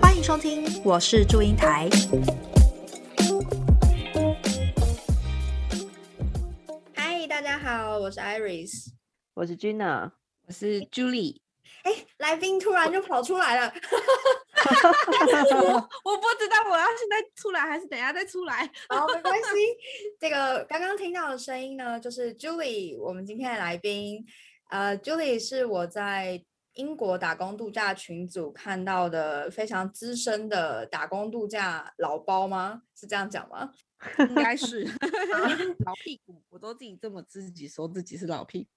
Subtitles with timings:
[0.00, 1.88] 欢迎收听，我是祝英台。
[6.94, 8.88] 嗨，大家好，我是 Iris，
[9.32, 10.10] 我是 Gina，
[10.46, 11.38] 我是 Julie。
[11.84, 13.72] 哎，来宾突然就跑出来了，
[14.60, 18.70] 我 我不知道我要现在出来还是等下再出来。
[18.88, 19.48] 好，没关系。
[20.20, 24.24] 这个刚刚听到的声音呢，就是 Julie，我们今天的来宾。
[24.70, 26.44] 呃，Julie 是我在
[26.74, 32.82] 英国打工度假群组看到的非常资深的打工度假老包吗？
[32.94, 33.72] 是这样讲吗？
[34.28, 34.84] 应该是
[35.84, 38.70] 老屁股，我都自己这么自己说自己是老屁股。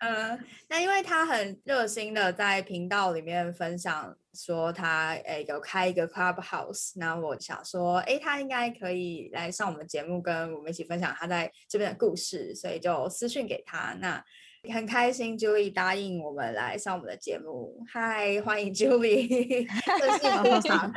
[0.00, 0.38] 嗯，
[0.68, 14.24] 那因为他很热心的在频道里面分享说他诶有开一个 Clubhouse，那我想说诶他应该可以来上我们节目跟我们一起分享他在这边的故事，所以就私讯给他那。
[14.72, 17.84] 很开心，Julie 答应我们来上我们的节目。
[17.88, 20.92] 嗨，欢迎 Julie，正式出场，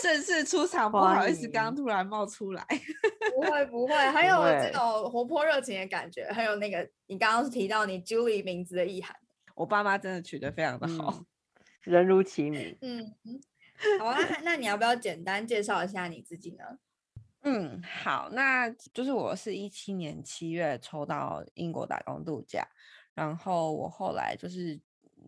[0.00, 2.64] 正式 出场，不好意思，刚突然冒出来。
[3.40, 9.16] 不会不会，很有这种活泼热情的感觉，很有那个你刚刚是提到你 Julie 名字的意涵。
[9.54, 11.24] 我爸妈真的取得非常的好，
[11.82, 12.76] 人如其名。
[12.80, 13.14] 嗯，
[13.98, 16.64] 好啊，那你要不要简单介绍一下你自己呢？
[17.42, 22.66] 嗯，好，那就是我是一七年七月抽到英国打工度假，
[23.14, 24.78] 然后我后来就是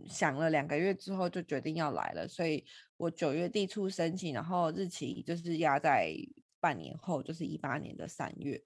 [0.07, 2.65] 想了两个月之后就决定要来了，所以
[2.97, 6.15] 我九月递出申请，然后日期就是压在
[6.63, 8.63] 半年后，就是一八年的三月。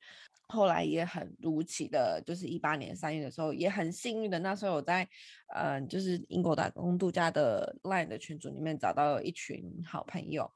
[0.48, 5.08] 后来也很如期的，就是一八年三月的时候，也很幸运的，那时候我在
[5.54, 10.48] 嗯，就是英国打工度假的 Line 的群组里面找到了一群好朋友。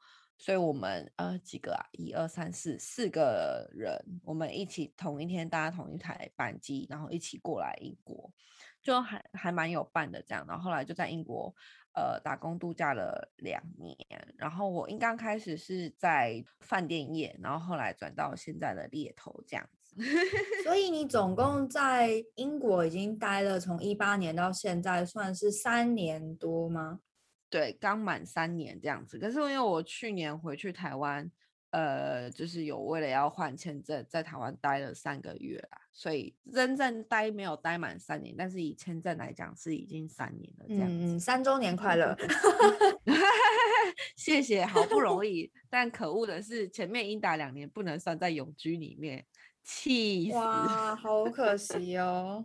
[0.42, 3.92] 所以，我们呃几个啊，一二三四四个人，
[4.24, 8.32] 我们一起同一天搭同一台班机，然后一起过来英国，
[8.82, 10.46] 就还还蛮有伴的这样。
[10.48, 11.54] 然后后来就在英国
[11.94, 13.96] 呃打工度假了两年。
[14.36, 19.96] 然后我应刚开始是在饭店业，然后后来转到现在的猎头这样子。
[20.64, 27.00] 所以你总共在英国已经待了从一八年到现在，算是三年多吗？
[27.50, 29.18] 对，刚满三年这样子。
[29.18, 31.28] 可是因为我去年回去台湾，
[31.70, 41.18] 呃，就是有为了要换签证，在台湾待了三个月啊，所以真正待没有待满三年，但是以签证来讲是已经三年了这样子。
[41.20, 42.16] 三周年快乐！
[44.16, 49.24] 谢谢，好不容易，但可恶的是前面英达两年不能算在永居里面，
[49.62, 50.36] 气死！
[50.36, 52.44] 哇，好可惜哦。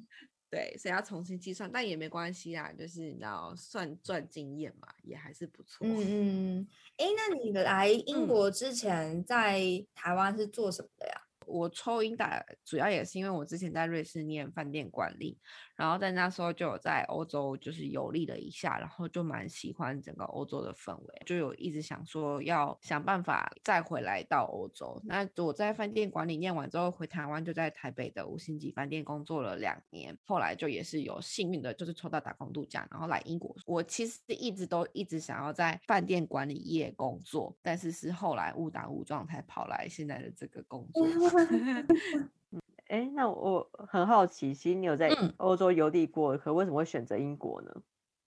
[0.56, 5.86] 对，所以要重新计算，但也没关系啊，就是你要算赚经验嘛，也还是不错。
[5.86, 9.62] 嗯嗯，哎，那你来英国之前在
[9.94, 11.22] 台湾是做什么的呀？
[11.46, 15.38] 我抽英打主要也是因为我之前在瑞士念饭店管理，
[15.76, 25.02] 然后在那时候就有在欧洲就是游历了一下，然后就蛮喜欢整个欧洲的氛围，就有一直想说要想办法再回来到欧洲。
[25.06, 33.56] 那我在饭店管理念完之后回台湾，就在台北的五星级饭店工作了两年，后来就也是有幸运的，就是抽到打工度假，然后来英国。
[33.66, 41.06] 我其实一直都一直想要在饭店管理业工作，但是是后来误打误撞才跑来现在的这个工作。
[42.88, 47.72] 哎，那我很好奇，其实你有在欧洲游历过，可为什么会选择英国呢？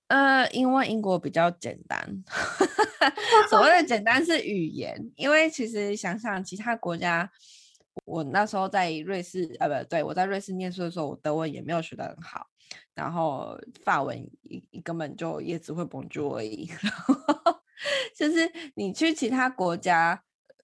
[0.09, 2.25] 呃，因为英国比较简单，
[3.51, 7.31] 所谓的简单是语言，因为其实想想其他国家，
[8.05, 12.47] 我那时候在瑞士，呃，不对，我在瑞士念书的时候，我德文也没有学得很好，
[12.95, 14.29] 然后法文
[14.83, 17.15] 根本就也只会 Bonjour 而已， 然后
[18.17, 20.23] 就是你去其他国家。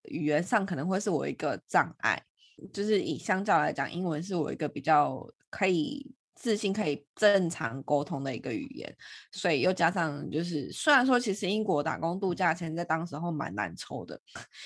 [0.08, 2.22] 语言上可能会是我一个障碍，
[2.72, 8.96] 就是以相较来讲，英文是我一个比较可以自信、可以正常沟通的一个语言，
[9.32, 14.20] 所以又加上就是，虽然说其实英国打工度假签在当时候蛮难抽的，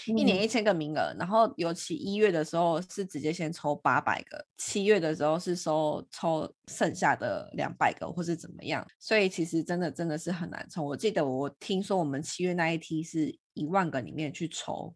[0.06, 10.82] 一年一千个名额，然后尤其一月的时候是直接先抽八百个，七月的时候是收抽剩下的两百个或是怎么样，所以其实真的真的是很难抽。
[10.82, 14.94] 我记得我听说我们七月那一批是一万个里面去抽。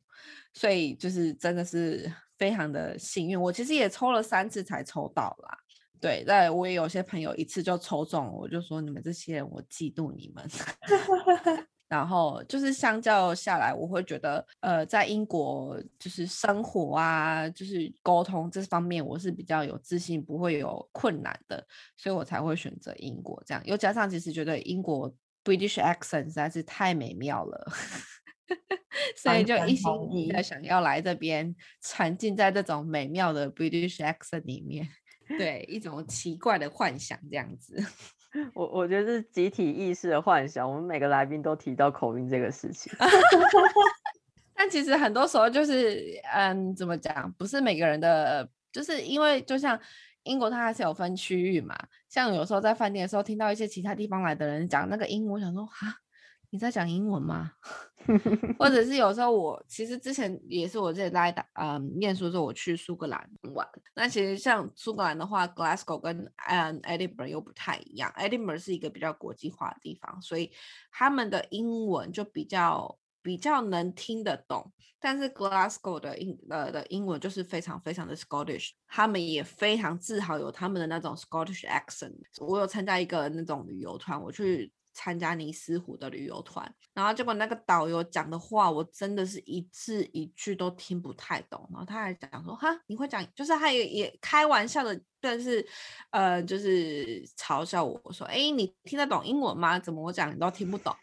[0.54, 2.12] 所以就是真的是
[2.42, 5.56] 非常的幸运，我其实也抽了三次才抽到啦。
[6.00, 10.44] 对，但我也有些朋友一次就抽中，我就说你们这些人，我嫉妒你们。
[11.88, 21.64] 然后就是相较下来，我会觉得，呃，在英国就是生活啊，就是沟通这方面，我是比较有自信，不会有困难的，
[21.96, 23.40] 所以我才会选择英国。
[23.46, 25.14] 这样又加上其实觉得英国
[25.44, 27.72] British accent 实在是太美妙了。
[29.16, 34.88] 所以就一心一意的想要来这边沉浸在这种美妙的 British accent 里面，
[35.38, 37.82] 对一种奇怪的幻想这样子。
[38.54, 42.93] 我我觉得是集体意识的幻想，我们每个来宾都提到口音这个事情。
[44.55, 47.31] 但其实很多时候就是，嗯，怎么讲？
[47.32, 49.78] 不是每个人的，就是因为就像
[50.22, 51.76] 英国，它还是有分区域嘛。
[52.08, 56.01] 像有时候在饭店的时候，听到一些其他地方来的人讲那个英文，想说哈。
[56.52, 57.50] 你在讲英文吗？
[58.58, 63.66] 或 者是有时候我其实之前也是我之前在打嗯念书的时候，我去苏格兰玩。
[63.94, 68.12] 那其实像苏格兰的话，Glasgow 跟嗯 Edinburgh 又不太一样。
[68.19, 70.52] Edinburgh 是一个比较国际化的地方，所以
[70.90, 74.70] 他们的英文就比较比较能听得懂。
[75.00, 82.19] 但是 Glasgow 的英呃的英文就是非常非常的 Scottish，他们也非常自豪有他们的那种 Scottish accent。
[82.40, 84.70] 我有参加一个那种旅游团，我去。
[84.92, 91.66] 参加尼斯湖的旅游团，然后结果那个导游讲的话，我真的是一字一句都听不太懂。
[91.72, 95.66] 然后他还讲说：“哈，你会讲，就是他也也开玩笑的，但是
[96.10, 99.78] 呃，就是嘲笑我说：‘哎，你听得懂英文吗？
[99.78, 100.94] 怎么我讲你都听不懂？’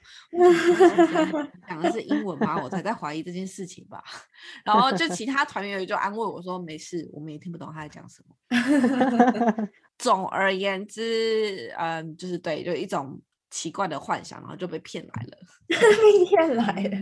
[1.68, 2.62] 讲的是英文吗？
[2.62, 4.04] 我才在怀疑这件事情吧。
[4.64, 8.36] 然后就其他团员就安慰我说：‘没事，我们也听不懂他在讲什么。
[9.98, 13.20] ’总而言之，嗯，就是对，就一种。
[13.50, 15.38] 奇怪的幻想，然后就被骗来了，
[15.68, 16.98] 被骗来了，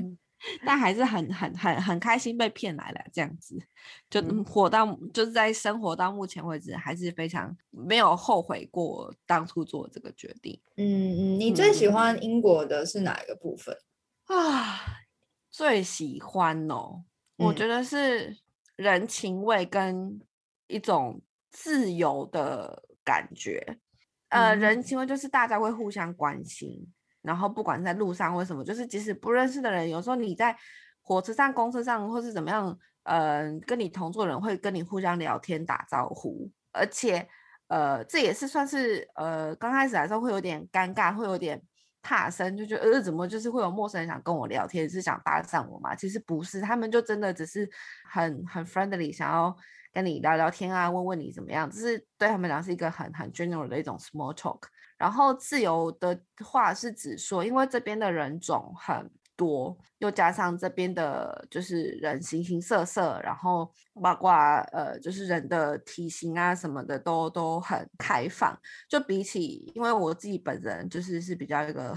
[0.65, 3.57] 但还是很很很很开心被骗来了，这样子
[4.09, 10.59] 就活到就是在生活到目前为止，还是非常没有后悔过当初做这个决定。
[10.75, 13.75] 嗯嗯，你最喜欢英国的是哪一个部分
[14.25, 14.79] 啊？
[15.49, 17.03] 最喜欢哦，
[17.37, 18.37] 我觉得是
[18.75, 20.21] 人情味跟
[20.67, 21.19] 一种
[21.49, 23.79] 自由的感觉。
[24.29, 26.85] 呃，人情味就是大家会互相关心，
[27.21, 30.55] 然后不管在路上或什么，就是即使不认识的人，有时候你在
[31.01, 37.25] 火车上、公车上或是怎么样，呃，跟你同座人会跟你互相聊天、打招呼，而且
[37.67, 41.61] 呃，这也是算是呃，刚开始来时候会有点尴尬，会有点
[42.01, 45.95] 怕生，就觉得呃，怎么就是会有陌生人想跟我聊天，是想搭讪我吗？
[45.95, 47.69] 其实不是，他们就真的只是
[48.11, 49.55] 很很 friendly，想要。
[49.97, 54.59] 跟你聊聊天啊，问问你怎么样，这是对他们讲是一个很很 general 的一种 small talk。
[54.95, 64.31] 然后自由的话是指说，因为这边的人种很多，又加上这边的就是人形形色色，然后包括
[64.71, 68.55] 呃就是人的体型啊什么的都都很开放。
[68.87, 71.91] 就比起，因为我自己本人就是是比较一个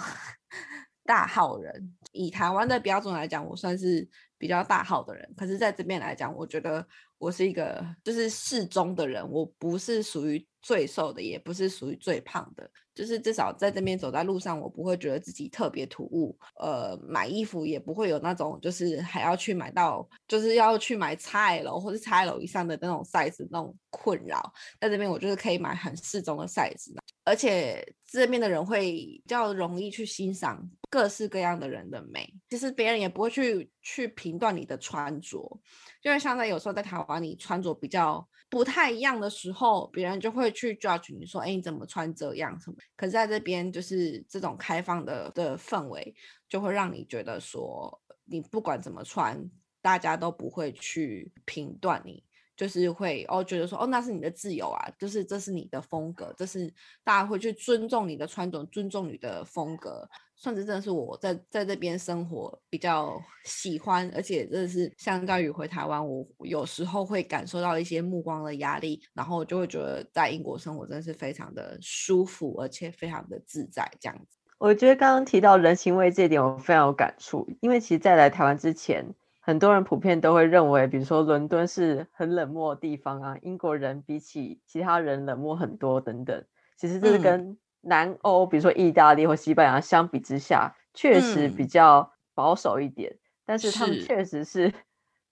[1.05, 4.08] 大号人，以台湾的标准来讲，我算是
[4.38, 5.35] 比较大号的人。
[5.37, 6.87] 可是在这边来讲，我觉得。
[7.20, 12.70] 我是一个就是适中的人，我不是属于最瘦的，也不是属于最胖的，
[13.00, 16.38] 就是至少在这边走在路上，我不会觉得自己特别突兀。
[16.56, 24.52] 呃，买衣服也不会有那种就是还要去买到，就是要去买 XL 或者 XL 以上的那种 size 那种困扰。
[24.79, 26.94] 在这边我就是可以买很适中的 size，
[27.25, 35.58] 而且这边的人会比较容易去欣赏各式各样的人的美，其实别人也不会去去评断你的穿着。
[36.03, 42.76] 就是像在有时候在台湾，你穿着比较不太一样的时候，别人就会去 judge 你说，哎，你怎么穿这样什么？
[42.97, 46.14] 可是在这边，就是这种开放的的氛围，
[46.49, 49.49] 就会让你觉得说，你不管怎么穿，
[49.81, 52.25] 大家都不会去评断你。
[52.56, 56.70] 就是会哦，觉得说哦，那是你的自由啊，就是这是你的风格，这是
[57.03, 60.06] 大家会去尊重你的穿着，尊重你的风格，
[60.41, 74.39] 算是真的是我在在这边生活比较喜欢，而且真的是相较于回台湾，我有时候会感受到一些目光的压力，然后就会觉得在英国生活真的是非常的舒服，而且非常的自在这样子。
[74.59, 79.15] 我觉得刚刚提到人情味这点，我非常有感触，因为其实在来台湾之前。
[79.43, 86.44] 很多人普遍都会认为，比如说伦敦是很冷漠的地方啊，英国人比起其他人冷漠很多等等。
[86.77, 93.17] 其实这是跟南欧，比如说意大利或西班牙相比之下，确实比较保守一点。
[93.44, 94.72] 但是他们确实是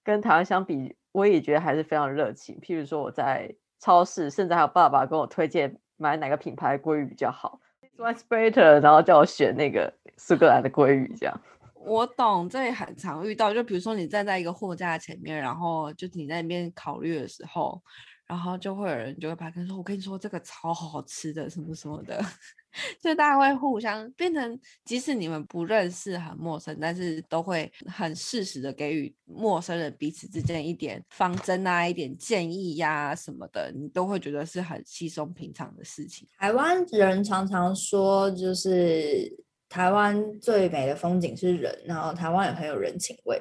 [0.03, 2.59] 跟台湾相比，我也觉得还是非常热情。
[2.61, 7.61] 譬如说我在超市，甚至还有爸爸跟我推荐买哪个品牌鲑鱼比较好
[7.97, 11.41] ，What's better，然后叫我选那个苏格兰的鲑鱼这样。
[11.75, 13.55] 我懂，这也很常遇到。
[13.55, 17.81] 就比如说，你站在一个货架前面，然后就你在那边考虑的时候，
[18.29, 22.23] 然后就会有人就会拍跟说：“我跟你说，这个超好吃的，什么什么的。”
[23.03, 36.29] 就大家会互相变成，即使你们不认识、很陌生，但是都会很适时的给予陌生人彼此之间一点方针啊、一点建议呀什么的，你都会觉得是很稀松平常的事情。
[36.39, 39.45] 台湾人常常说，就是。
[39.71, 43.39] 台湾最美的风景是人，然后台湾也很有人情味。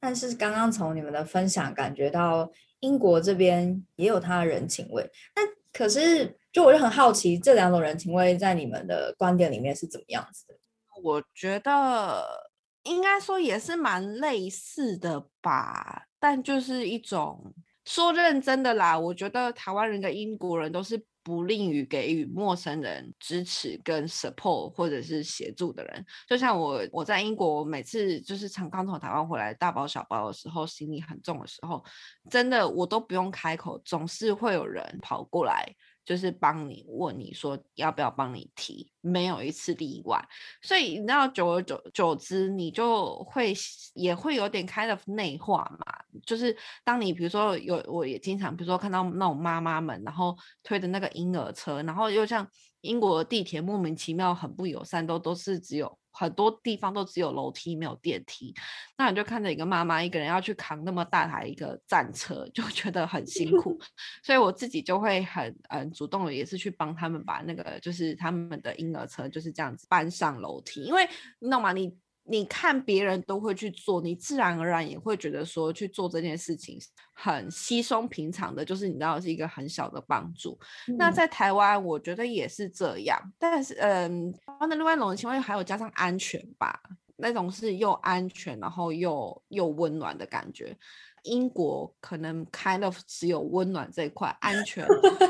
[0.00, 5.02] 但是刚刚从你们的分享感觉到，英国这边也有他的人情味。
[5.34, 5.42] 那
[5.72, 10.54] 可是，就我就很好奇，这两种人情味在你们的观点里面是怎么样子的？
[11.02, 12.50] 我觉得
[12.84, 17.54] 应该说也是蛮类似的吧，但就是一种
[17.84, 18.98] 说认真的啦。
[18.98, 21.04] 我觉得台湾人跟英国人都是。
[21.22, 31.84] 不吝于给予陌生人支持跟 support 或者是协助的人，就像我我在英国每次就是从刚从台湾回来大包小包的时候，行李很重的时候，
[32.30, 35.74] 真的我都不用开口，总是会有人跑过来。
[36.08, 40.18] 就是帮你问你说要不要帮你提，没有一次例外，
[40.62, 43.52] 所以你知道久而久久之，你就会
[43.92, 46.02] 也会有点 kind of 内化嘛。
[46.24, 52.48] 就是当你比如说有，我也经常比如说看到那种妈妈们，然后推的那个婴儿车，然后又像
[52.80, 55.98] 英国地铁莫名其妙很不友善，都都是只有。
[56.18, 58.52] 很多地方都只有楼梯没有电梯，
[58.96, 63.78] 那你就看着一个妈妈一个人要去扛那么大台一个战车，就觉得很辛苦，
[64.24, 71.08] 所以我自己就会很嗯主动的也是去帮他们把那个就是他们的婴儿车就是这样子搬上楼梯，因为
[71.38, 71.72] 你懂吗？
[71.72, 71.96] 你。
[72.30, 76.78] 你看别人都会去做，你自然而然也会觉得说去做这件事情
[77.14, 80.58] 很稀松平常的，就是你知道是一个很小的帮助。
[80.98, 86.78] 那在台湾，我觉得也是这样，但是嗯，台湾的另外一种情况还有加上安全吧，
[87.16, 90.76] 那种是又安全然后又又温暖的感觉。
[91.24, 94.86] 英国可能 kind of 只有温暖这一块，安全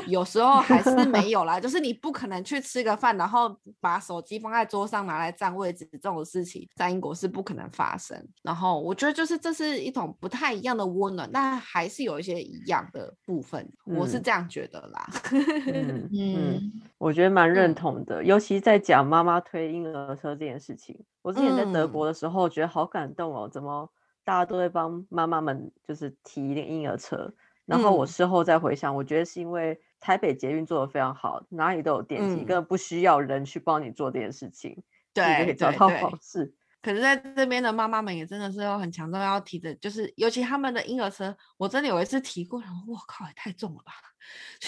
[0.07, 1.59] 有时候还是 没有啦。
[1.59, 8.17] 就是你不可能去吃个饭，然后把手机放在桌上拿来占位置这种事情，在英国是不可能发生。
[8.43, 15.09] 然后我觉得就是这是一种不太一样的温暖，但还是有一些一样的部分，我是这样觉得啦。
[15.71, 20.97] 嗯嗯，我觉得蛮认同的，尤其在讲妈妈推婴儿车这件事情。
[21.21, 23.89] 我之前在德国的时候，觉得好感动哦，怎么？
[24.29, 27.33] 大家都会帮妈妈们就是提一个婴儿车，
[27.65, 34.83] 然后我事后再回想，我觉得是因为台北捷运做的非常好，哪里都有电梯，根本不需要人去帮你做这件事情，
[35.15, 36.53] 对，可以找到方式。
[36.79, 43.93] 可是在这边的妈妈们也真的是要很强调要提的，就是尤其他们的婴儿车，我真的有一次提过，我靠，也太重了吧！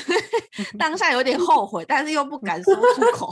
[0.80, 3.32] 当下有点后悔，但是又不敢说出口。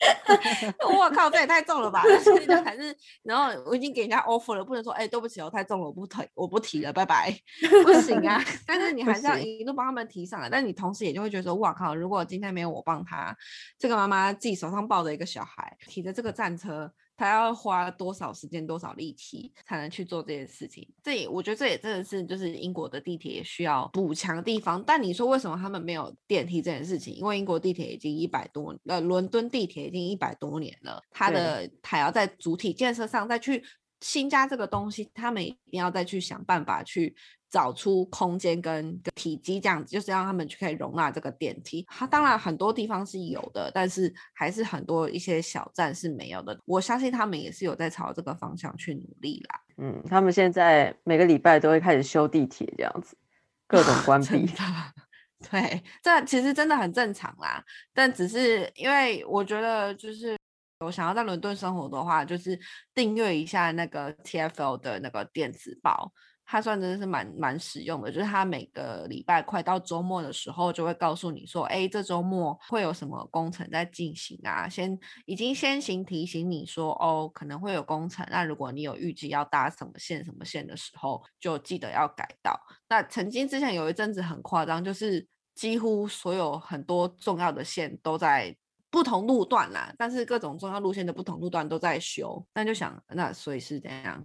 [0.98, 2.02] 我靠，这也太重了吧！
[2.24, 7.30] 所以就还是，然后我已经给人家 offer 了，不能说哎，对不起哦，太重了，我不提，我不提了，拜拜，
[7.84, 8.42] 不行啊！
[8.66, 13.36] 但是你 还是要一路帮他们提上来，但你同时也就会觉得说，哇靠，如果今天没有我帮他，
[13.78, 16.90] 这个妈妈自己手上抱着一个小孩，提着这个战车。
[17.20, 20.88] 他要花多少时间、多少力气才能去做这件事情？
[21.02, 24.82] 这也我觉得这也真的是就是英国的地铁需要补强的地方。
[24.86, 27.14] 但你说为什么他们没有电梯这件事情？
[27.14, 33.62] 因为英国地铁已经一百多，呃，伦敦地铁已经一百多年了，它的还要在主体建设上再去
[34.00, 37.14] 新加这个东西，他们一定要再去想办法去。
[37.50, 41.84] 找出空间跟体积这样子，就是让他们去可以容纳这个电梯。
[41.88, 46.56] 它当然很多地方是有的，但是还是很多一些小站是没有的。
[46.64, 49.60] 我相信他们也是有在朝这个方向去努力啦。
[49.78, 53.16] 嗯，他们现在每个礼拜都会开始修地铁这样子，
[53.66, 54.46] 各种关闭。
[55.50, 57.64] 对，这其实真的很正常啦。
[57.92, 60.36] 但只是因为我觉得，就是
[60.84, 62.56] 我想要在伦敦生活的话，就是
[62.94, 66.12] 订阅一下那个 TFL 的那个电子报。
[66.50, 74.68] 它算真的是蛮蛮实用的，就是它每个礼拜快到周末的时候，就会告诉你说，哎，这周末会有什么工程在进行啊？
[74.68, 78.26] 先已经先行提醒你说，哦，可能会有工程。
[78.28, 82.58] 那如果你有预计要搭什么线什么线的时候，就记得要改道。
[82.88, 88.56] 那曾经之前有一阵子很夸张，就是几乎所有很多重要的线都在
[88.90, 92.44] 不同路段啦，但是各种重要路线的不同路段都在修。
[92.54, 94.24] 那就想，那所以是怎样？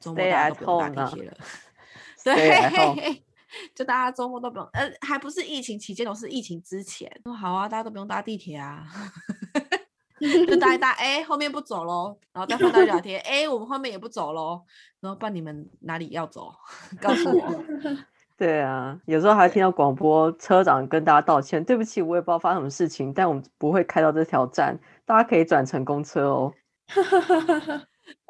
[0.00, 1.36] 周末大家都不用搭地铁了，
[2.22, 3.24] 对，
[3.74, 7.10] 就大家周末都不用，呃，还不是疫情期间，都是疫情之前。
[7.24, 8.86] 说好啊，大家都不用搭地铁啊，
[10.46, 14.62] 就搭一搭，哎，后面不走喽，然后再换到聊天，哎，我们后面也不走喽，
[15.00, 16.54] 然后办你们哪里要走，
[17.00, 17.64] 告诉我。
[18.36, 26.52] 对啊，有时候还听到广播车长跟大家道歉，对不起，我也不知道发生什么事情，但我们不会开到这条站，大家可以转乘公车哦。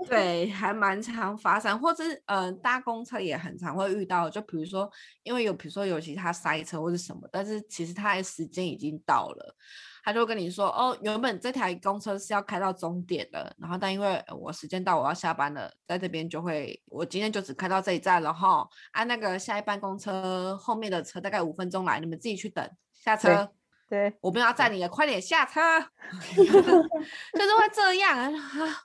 [0.09, 4.29] 对，还蛮常发生，或者嗯、呃，搭公车也很常会遇到。
[4.31, 4.89] 就比如说，
[5.23, 9.57] 因为有比如说有其他塞车或者什么，但是其实他的时间已经到了，
[10.05, 18.69] 他就跟你说，哦，原本这台公车是要开到终点的，然后但因为我时间到，我要下班了，在这边就会，我今天就只开到这一站了哈。
[18.93, 23.51] 按那个下一班公车后面的车大概五分钟来，你们自己去等下车。
[23.89, 25.61] 对，我不要载你了，快点下车
[26.37, 28.31] 就是会这样啊。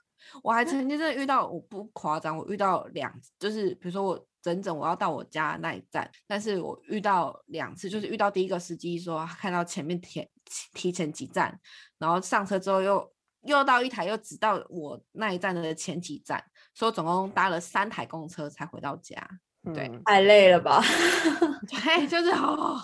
[0.42, 10.26] 我还曾经真的遇到，我不夸张，我遇到两，就是比如说我整整我要到我家那一站，但是我遇到两次，就是遇到第一个司机说看到前面提
[10.74, 11.58] 提前几站，
[11.98, 16.42] 然后上车之后又又到一台又只到我那一站的前几站，
[16.74, 19.26] 所以总共搭了三台公车才回到家。
[19.74, 20.82] 对，嗯太累了吧？
[21.68, 22.80] 对，就是 哦，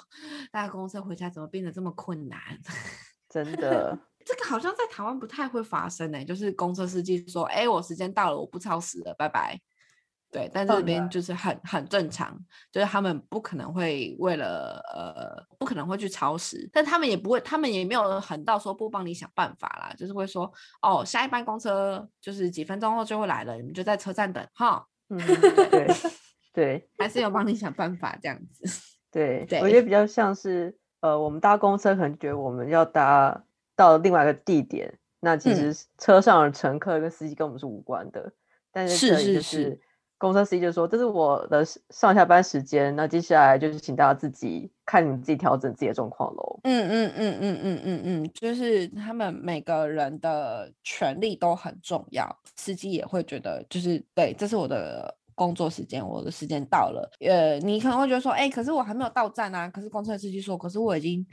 [0.52, 2.38] 搭公车回家怎么变得这么困难？
[3.28, 9.60] 真的，这个好像在台湾不太会发生呢、就是公车司机说：“哎，我时间到了，我不超时了，拜拜。”
[10.36, 12.38] 对，但这边就是很很正常，
[12.70, 20.52] 就是他们不可能会为了呃，不可能会去超时，但他们也不会，他们也没有狠到说不帮你想办法啦，就是会说
[20.82, 24.86] ：“哦，下一班公车就是几分钟后就会来了，你们就在车站等哈。
[25.08, 25.16] 嗯，
[25.70, 25.88] 对
[26.52, 28.62] 对”还是有帮你想办法这样子。
[29.10, 33.42] 对，对我觉得比较像是呃，我们搭公车可能觉得我们要搭
[33.74, 38.30] 到另外一个地点，那其嗯实车上的乘客跟司机跟我们是无关的，
[38.70, 39.80] 但是是这里就是是
[40.18, 46.60] 公车司机就说这是我的上下班时间，那接下来就是请大家自己看你自己调整自己的状况喽。
[46.64, 57.10] 嗯嗯嗯嗯嗯嗯嗯，就是他们每个人的权利都很重要，司机也会觉得就是对，这是我的工作时间，我的时间到了。
[57.20, 59.68] 呃，你可能会觉得说，哎，可是我还没有到站啊。
[59.68, 61.26] 可是公车司机说，可是我已经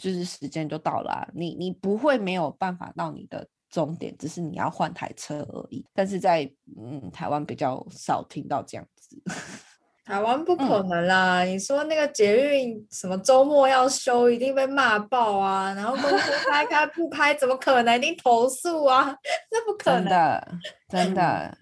[0.00, 5.84] 就是时间就到了啊，你你不会没有办法到你的终点，只是你要换台车而已。
[5.92, 6.48] 但是在
[6.78, 9.20] 嗯台湾比较少听到这样子。
[10.04, 11.44] 台湾不嗯可能啦！
[11.44, 15.72] 你说那个捷运什么周末要休，一定被骂爆啊！
[15.74, 17.96] 然后公司开开不开，怎么可能？
[17.96, 19.16] 一定投诉啊！
[19.52, 20.02] 那不可能。
[20.02, 21.56] 真的，真的，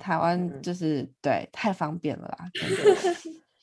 [0.00, 2.50] 台湾嗯就是对太方便了啦。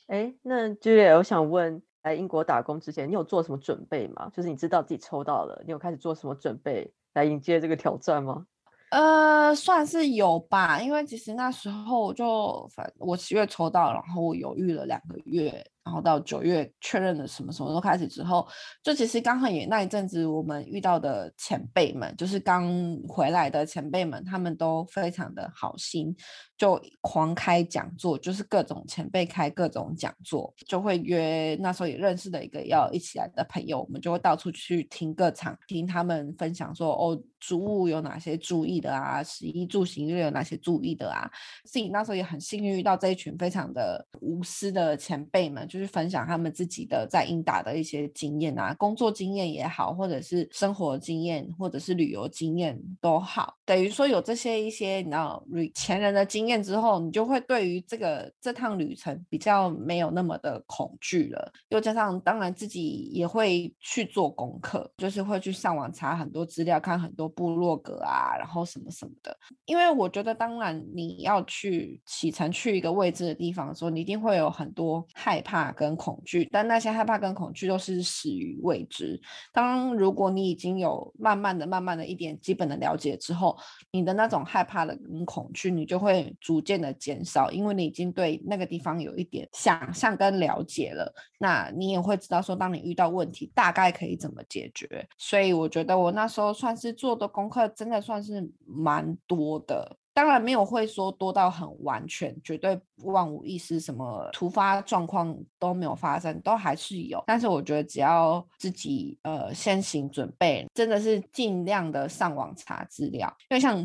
[0.08, 4.29] 哎， 那 Julia，我想问，来英国打工之前，你有做什么准备吗？
[4.34, 8.46] 就是你知道自己抽到了，你有开始做什么准备来迎接这个挑战吗？
[8.89, 18.47] 呃，算是有吧，因为其实那时候就反我十月抽到，然后我犹豫了两个月，然后到九月确认了什么什么都开始之后，
[18.83, 26.15] 就其实刚好也那一阵子我们遇到的前辈们，就是刚回来的前辈们，他们都非常的好心，
[26.57, 41.27] 就狂开讲座，就是各种前辈开各种讲座，就会约那时候也认识的一个要一起来的朋友，我们就会到处去听各场，听他们分享说哦，租物有哪些注意的啊，食衣住行又有哪些注意的啊。
[41.65, 61.51] 自己那时候也很幸运遇到这一群非常的无私的前辈们，就是去分享他们自己的在英达的一些经验啊，工作经验也好，或者是生活经验，或者是旅游经验都好，等于说有这些一些你知道旅前人的经验之后，你就会对于这个这趟旅程比较没有那么的恐惧了。
[61.70, 69.35] 又加上当然自己也会去做功课，就是会去上网查很多资料，看很多部落格啊，然后什么什么的。
[69.65, 79.19] 因为我觉得，当然你要去启程去一个未知的地方的时候，你一定会有很多害怕跟恐惧，但那些害怕跟恐惧都是始于未知。
[79.51, 83.57] 当如果你已经有慢慢的、慢慢的一点基本的了解之后，
[83.91, 91.13] 你的那种害怕的跟恐惧，你就会逐渐的减少，因为你已经对那个地方有一点想象跟了解了。
[91.37, 95.05] 那你也会知道说，当你遇到问题，大概可以怎么解决。
[95.17, 99.97] 所以我觉得我那时候算是做的功课，真的算是蛮多的。
[100.13, 107.24] 当然没有会说多到很完全，绝对万无一失，什么突发状况都没有发生，都还是有。
[107.27, 113.79] 但是我觉得只要自己呃先行准备，真的是尽量的上网查资料，因为像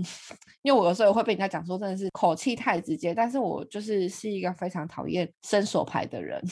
[0.62, 6.42] 因为我有时候会被人家讲说真的是口气太直接，但是我就是是一个非常讨厌伸手牌的人。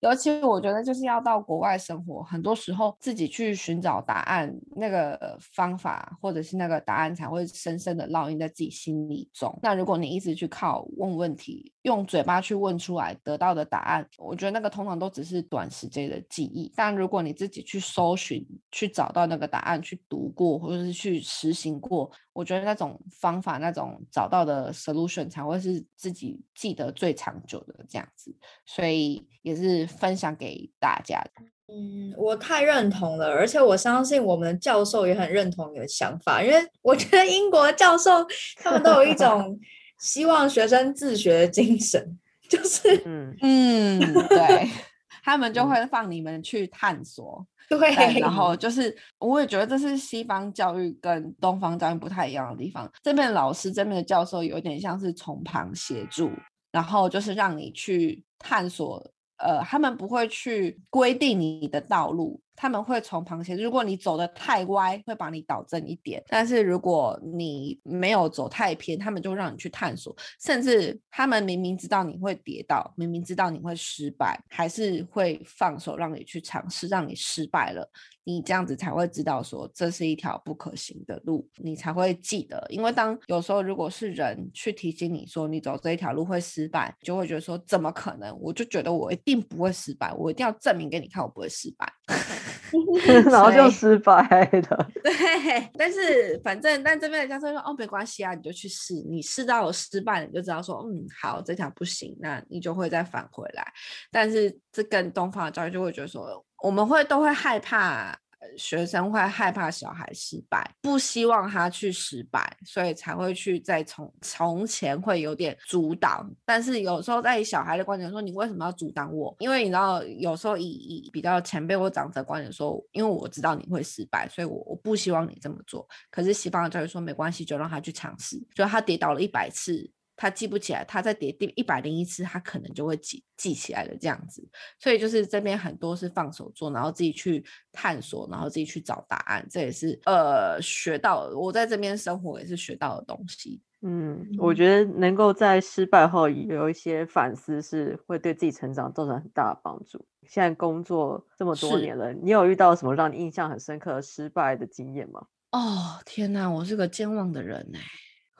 [0.00, 9.58] 尤其我觉得就是要到国外生活，很多时候自己去寻找答案，那个方法或者是那个答案才会深深的烙印在自己心里中。
[9.62, 16.72] 那如果你一直去靠问问题，用嘴巴去问出来得到的答案，我觉得那个通常都只是短时间的记忆。
[16.74, 22.10] 但如果你自己去搜寻，去找到那个答案，去读过或者是去实行过，
[22.40, 28.34] 我觉得那种方法、那种找到的 solution 才会是自己记得最长久的这样子。
[28.64, 31.22] 所以也是分享给大家。
[31.68, 38.26] 嗯，我太认同了，而且我相信我们的教授也很认同你的想法，因为我觉得英国教授
[38.56, 39.60] 他们都有一种
[40.00, 44.70] 希望学生自学的精神，就是嗯，嗯，对，
[45.22, 47.46] 他们就嗯会放你们去探索。
[47.70, 52.90] 对，然后就是，我也觉得这是西方教育跟东方教育不太一样的地方。
[53.02, 56.30] 这边的老师，这边的教授有点像是从旁协助，
[56.72, 59.02] 然后就是让你去探索。
[59.42, 77.90] 呃，他们不会去规定你的道路，他们会从旁协助，如果你走的太歪，会把你导正一点；但是如果你没有走太偏，他们就让你去探索，甚至他们明明知道你会跌倒，明明知道你会失败，还是会放手让你去尝试，让你失败了。
[78.22, 82.64] 你这样子才会知道说这是一条不可行的路，你才会记得。
[82.68, 88.38] 因为当有时候如果是人去提醒你说你走这一条路会失败，就会觉得说怎么可能？
[88.38, 91.90] 我就觉得我一定不会失败，我一定要证明给你看我不会失败，
[93.30, 94.90] 然后就失败了。
[95.02, 103.66] 对，但是反正但这边的教授说哦没关系啊，你就去试，你试到了失败了，你就知道说嗯好这条不行，那你就会再返回来。
[104.10, 106.44] 但是这跟东方的教育就会觉得说。
[106.62, 108.14] 我们会都会害怕
[108.56, 116.30] 学生会害怕小孩失败，不希望他去失败，所以才会去在从从前会有点阻挡。
[116.44, 119.34] 但是有时候在小孩的观点说，你为什么要阻挡我？
[119.38, 125.86] 因为你知道，有时候以以比较前辈或长者观点说，因为我知道你会失败，所以我我不希望你这么做。
[126.10, 128.40] 可是西方的教育说没关系，就让他去尝试。
[128.54, 129.90] 就他跌倒了一百次。
[130.20, 134.46] 他记不起来，他在叠第一百零一次，他可能就会记记起来了这样子。
[134.78, 139.46] 所以就是这边很多是放手做，然后自己去探索，然后自己去找答案。
[139.50, 143.62] 这也是呃学到，我在这边生活也是学到的东西。
[143.80, 150.04] 嗯，我觉得能够在失败后有一些反思，是会对自己成长造成很大的帮助。
[150.28, 155.22] 现在工作这么多年了，你有遇到什么让你印象很深刻的失败的经验吗？
[155.52, 157.80] 哦，天哪，我是个健忘的人哎。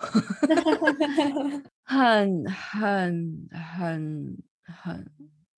[1.85, 4.39] 很很很
[4.83, 5.11] 很，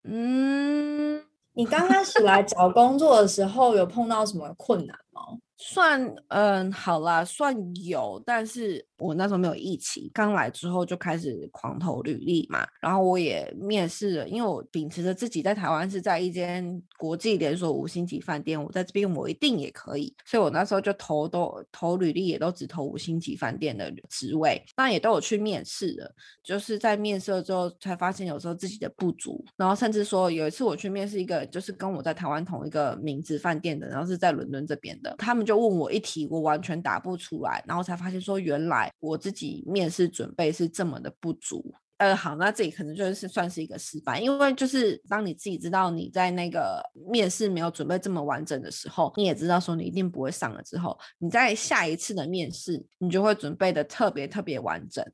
[0.05, 1.23] 嗯，
[1.55, 5.23] 你刚开始来找工作的时候，有碰到什么困难吗？
[5.65, 35.52] 算嗯好啦，算有，但是我那时候没有疫情，刚来之后就开始狂投履历嘛，然后我也面试了，因为我秉持着自己在台湾是在一间国际连锁五星级饭店，我在这边我一定也可以，所以我那时候就投都投履历，也都只投五星级饭店的职位，那也都有去面试了，就是在面试了之后才发现有时候自己的不足，然后甚至说有一次我去面试一个就是跟我在台湾同一个名字饭店的，然后是在伦敦这边的，他们就。
[35.53, 41.75] 就问我一题，我完全答不出来，然后才发现说，原来我自己面试准备是这么的不足。
[41.99, 55.05] 呃，好，那这里可能就是算是一个失败，因为就是当你自己知道你在那个面试没有准备这么完整的时候，你也知道说你一定不会上了之后，你在下一次的面试，你就会准备的特别特别完整。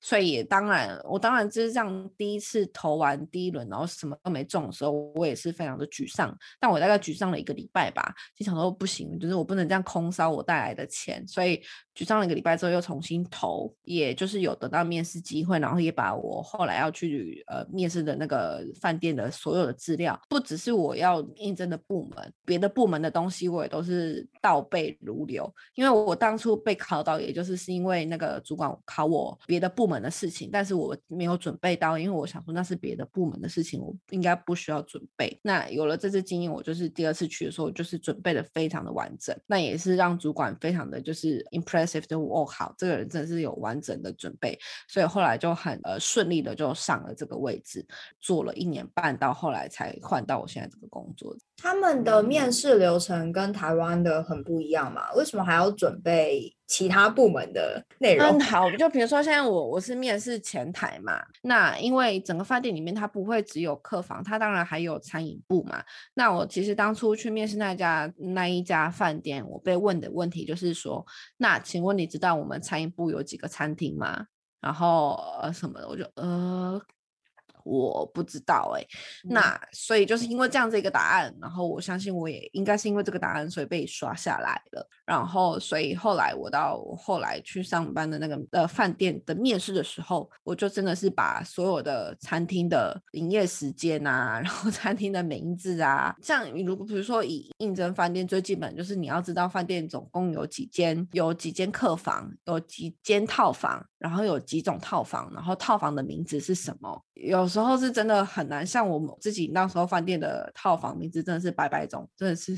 [0.00, 1.88] 所以也当然，我当然就是这样。
[2.16, 6.36] 第一次投完第一轮，然后什么都没中的时候，我也是非常的沮丧。
[6.60, 11.26] 但我大概沮丧了一个礼拜吧，就想说不行，就是我不能这样空烧我带来的钱。
[11.26, 11.60] 所以
[11.94, 25.52] 沮丧了一个礼拜之后，又重新投，也就是有得到面试机会，然后也把我后来要去呃面试的那个饭店的所有的资料，不只是我要应征的部门，别的部门的东西我也都是倒背如流。
[25.74, 29.88] 因为我当初被考到，也就是是因为那个主管考我别的部。
[29.88, 35.40] 门的事情，但是我没有准备到，因为我想说那是别的部门的事情，我应该不需要准备。
[35.42, 47.82] 那有了这次经验，我就是第二次去的时候，就是准备的非常的完整，那也是让主管非常的就是 impressive 就哦，好，这个人真的是有完整的准备，所以后来就很呃顺利的就上了这个位置，
[48.20, 51.34] 做了一年半，到后来才换到我现在这个工作。
[51.56, 55.10] 他们的面试流程跟台湾的很不一样嘛？
[55.14, 58.28] 为什么还要准备其他部门的内容？
[58.28, 65.82] 嗯，好，就比如说现在我我是面试前台嘛，那因为整个饭店里面它不会只有客房，它当然还有餐饮部嘛。
[66.14, 71.04] 那我其实当初去面试那家那一家饭店，我被问的问题就是说，
[71.38, 74.26] 那请问你知道我们餐饮部有几个餐厅吗？
[74.60, 76.80] 然后呃什么的，我就呃。
[77.64, 78.86] 我不知道哎，
[79.24, 84.88] 那所以就是因为这样子一个答案，然后我相信我也应该是因为这个答案，所以被刷下来了。
[85.08, 107.58] 然后所以后来我到后来去上班的那个呃饭店的面试的时候，我就真的是把所有的餐厅的营业时间啊， 然后餐厅的名字啊，像如果比如说以应征饭店最基本就是你要知道饭店总共有几间，有几间客房，有几间套房，然后有几种套房，然后套房的名字是什么，有时。
[107.58, 112.56] 候是真的很难，像我们自己那时候饭店的套房名字真的是百百种，真的是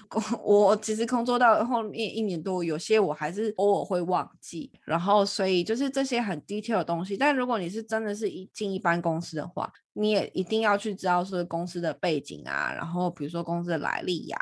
[0.44, 4.72] 我其实工作到后面一年多，有些我还是偶尔会忘记。
[4.84, 14.38] 然后所以就是这些很 detail 的东西，但如果你是真的是一进一般公司的话，你也一定要去知道说公司的背景啊，然后比如说公司的来历呀。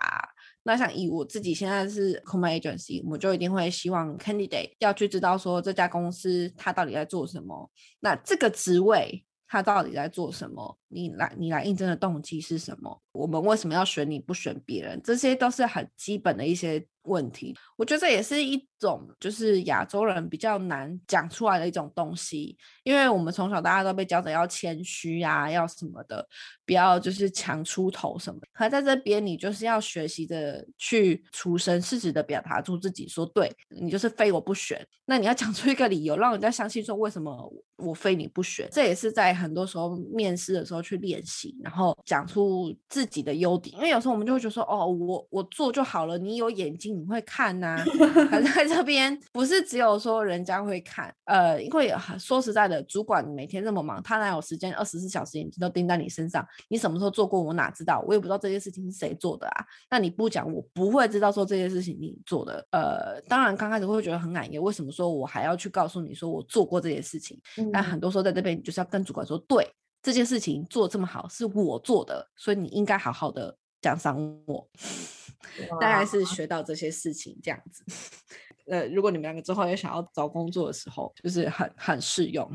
[0.63, 9.25] 那像以我自己现在是 c o m m a agency，我就一定会希望 candidate 要去知道说这家公司它到底在做什么，那这个职位。
[9.53, 10.79] 他到底在做什么？
[10.87, 13.03] 你来你来应征的动机是什么？
[13.11, 15.01] 我们为什么要选你不选别人？
[15.03, 17.55] 这些都是很基本的一些问题。
[17.77, 26.27] 我觉得这也是一种就是亚洲人比较难讲出来的一种东西，因为我们从小大家都被教着要谦虚呀，要什么的，
[26.65, 28.41] 不要就是强出头什么。
[28.53, 34.87] 可在这边，你就是要学习的去出声，适时的表达出自己，说对你就是非我不选。
[35.05, 38.69] 那你要讲出一个理由，让人家相信说为什么我非你不选。
[38.71, 43.75] 这也是在很多时候面试的时候去练习，然后讲出自己的优点。
[43.77, 47.83] 因为有时候我们就会觉得说，哦，我我做就好了，你有眼睛你会看呐。
[48.31, 56.47] 可在这边不是只有说人家会看，呃，因为说实在的，主管每天这么忙，他哪有时间二十四小时眼睛都盯在你身上？
[56.69, 57.41] 你什么时候做过？
[57.41, 58.05] 我哪知道？
[58.07, 59.65] 我也不知道这件事情是谁做的啊。
[59.91, 62.67] 那你不讲，我不会知道说这件事情你做的。
[62.71, 67.41] 呃，当然刚开始会觉得很感业，为什么说我还要去告诉你说我做过这件事情？
[67.73, 69.69] 但很多时候在这边，你就是要跟主管说，对
[70.03, 74.69] 这件事情做这么好是我做的，所以你应该好好的奖赏我。
[75.81, 77.85] 大概是学到这些事情这样子。
[78.69, 82.49] 呃，如果你们两个之后也想要找工作的时候，就是很很适用，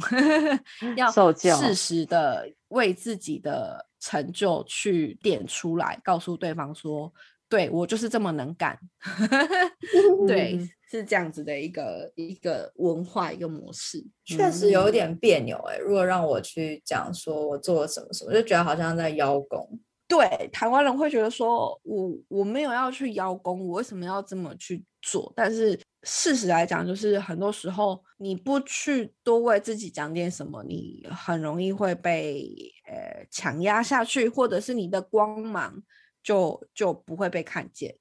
[0.95, 7.11] 要适时的为自己的成就去点出来，告诉对方说，
[7.49, 8.77] 对我就是这么能干。
[10.27, 15.77] 对， 是这样子的一个一个文化一个模式，确实有点别扭哎。
[15.77, 19.79] 如果让我去讲说我做了什么什么，就觉得好像在邀功。
[20.07, 25.33] 对，台湾人会觉得说，我我没有要去邀功，我为什么要这么去做？
[25.35, 32.47] 但是事实来讲，就是很多时候你不去多为自己讲点什么，你很容易会被
[32.87, 35.81] 呃强压下去，或者是你的光芒
[36.25, 37.95] 就就不会被看见。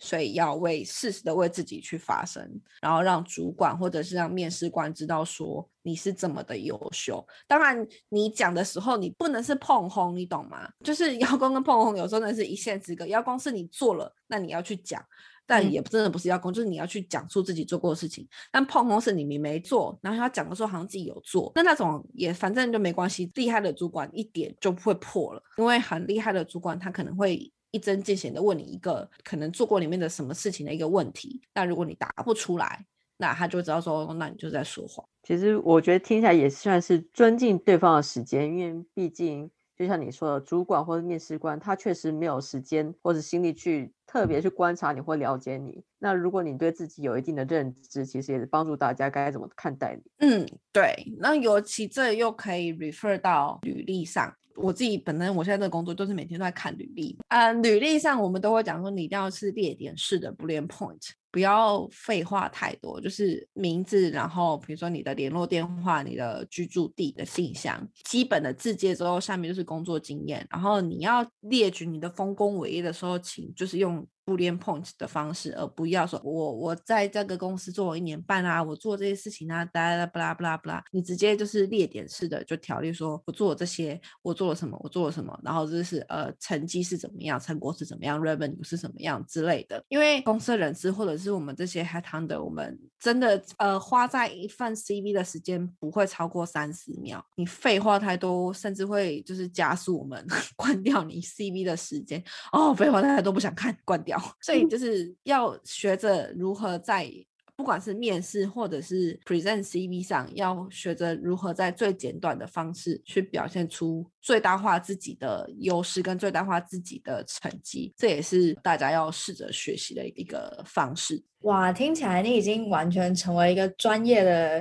[0.00, 2.48] 所以要为适时的为自己去发声，
[2.80, 7.26] 然后让主管或者是让面试官知道说你是怎么的优秀。
[7.48, 10.70] 当然，你讲的时候你不能是碰轰，你懂吗？
[10.84, 13.04] 就是 邀功跟碰轰有时候那是一线之隔。
[13.08, 15.04] 邀功是你做了，那你要去讲，
[15.48, 18.24] 但也真的不是邀功，就是你要去讲述自己做过的事情。
[18.52, 23.28] 但碰轰是你你没做，然后他讲的时候好像自己有做，那那种也反正就没关系。
[23.34, 27.50] 厉害的主管一点就不会破了，因为很厉害的主管他可能会。
[27.70, 32.82] 一针见血的问你一个可能做过里面的什么事情的一个问题，那如果你答不出来，
[33.18, 35.06] 那他就知道说，那你就在说谎。
[35.22, 45.84] 其实我觉得听起来也算是尊敬对方的时间，因为毕竟就像你说的，主管或者面试官他确实没有时间或者心力去特别去观察你或了解你。
[46.00, 50.02] 那如果你对自己有一定的认知，其实也是帮助大家该怎么看待你。
[50.18, 50.92] 嗯，对。
[51.20, 54.34] 那尤其这又可以 refer 到履历上。
[54.60, 57.16] 我自己本身，我现在的工作就是每天都在看履历。
[57.28, 70.46] 呃，履历上我们都会讲说，你一定要是列点式的不列 point，不要废话太多，就是名字，然后比如说你的联络电话、你的居住地的信箱，基本的字节之后，下面就是工作经验。
[70.50, 74.06] 然后你要列举你的丰功伟业的时候，请就是用。
[74.28, 89.82] 不连 point 的方式，而不要说我我在这个公司做了一年半啊，我做这些事情啊，哒哒不啦不啦不啦，你直接就是列点式的就条例说，我做了这些，我做了什么，我做了什么，然后就是呃成绩是怎么样，成果是怎么样，revenue 是怎么样之类的。
[89.88, 100.22] 因为公司人事或者是我们这些 head hunter，我们真的呃花在一份 CV 的时间不会超过三十秒，你废话太多，甚至会就是加速我们
[100.54, 102.22] 关掉你 CV 的时间。
[102.52, 104.17] 哦，废话太多不想看，关掉。
[104.42, 107.10] 所以就是要学着如何在
[107.56, 121.24] 不管是面试或者是 present CV 上，要学着如何在最简短的方式去表现出最大化自己的优势跟最大化自己的成绩，这也是大家要试着学习的一个方式。
[121.42, 124.58] 哇，听起来你已经完全成为一个专业的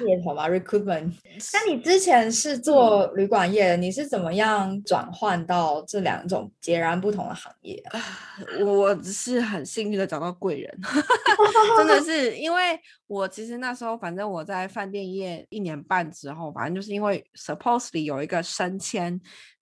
[0.00, 1.14] 猎头吧？Recruitment。
[1.54, 8.00] 那你之前是做旅馆业的，你是怎么样转换到这两种截然不同的行业啊？
[8.62, 10.78] 我是很幸运的找到贵人，
[11.78, 19.07] 真的是因为我其实那时候反正我在饭店业一年半之后，反正就是因为 supposedly 有一个升迁，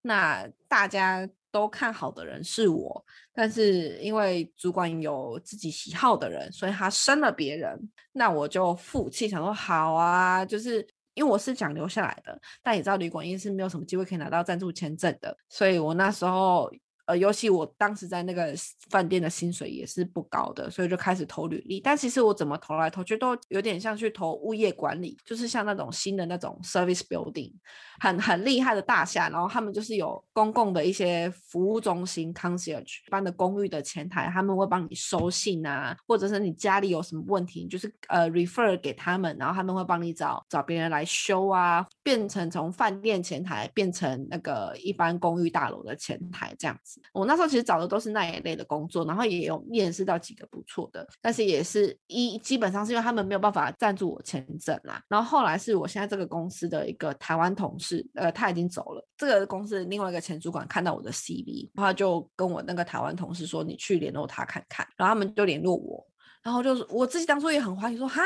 [0.03, 1.29] 那大家。
[1.53, 7.81] 都看好的人是我，但是因为主管有自己喜好的人，所以他生了别人，
[8.13, 16.71] 那我就负气，想说好啊，就是因为我是想留下来的，但你知道旅馆业是没有什么机会可以拿到赞助签证的，所以我那时候
[17.07, 18.53] 呃，尤其我当时在那个
[18.91, 21.81] 饭店的薪水也是不高的，所以就开始投履历。
[21.81, 27.53] 但其实我怎么投来投去都有点像去投物业管理，就是像那种新的那种 service building，
[28.01, 46.96] 很很厉害的大厦，然后他们就是有公共的一些服务中心 concierge 般的公寓的前台，他们会帮你收信啊，或者是你家里有什么问题，就是呃 refer 给他们，然后他们会帮你找找别人来修啊，变成从饭店前台变成那个一般公寓大楼的前台这样子。
[47.13, 55.03] 我那时候其实找的都是那一类的工作，然后也有面试到几个不错的，但是也是一基本上是因为他们没有办法赞助我签证啦。
[55.09, 59.07] 然后后来是我现在这个公司的一个台湾同事，呃，他已经走了。
[59.17, 66.07] 这个公司另外一个前主管看到我的 CV，他就跟我那个台湾同事说：“你去联络他看看。”然后他们就联络我，
[66.43, 68.23] 然后就是我自己当初也很怀疑说：“哈。”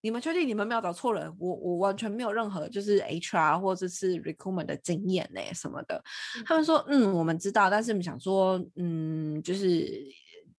[0.00, 1.34] 你们确定你们没有找错人？
[1.38, 6.02] 我我完全没有任何就是 HR 或者是 recruitment 的经验呢什么的。
[6.44, 9.90] 他们说，嗯，我们知道，但是我们想说，嗯，就是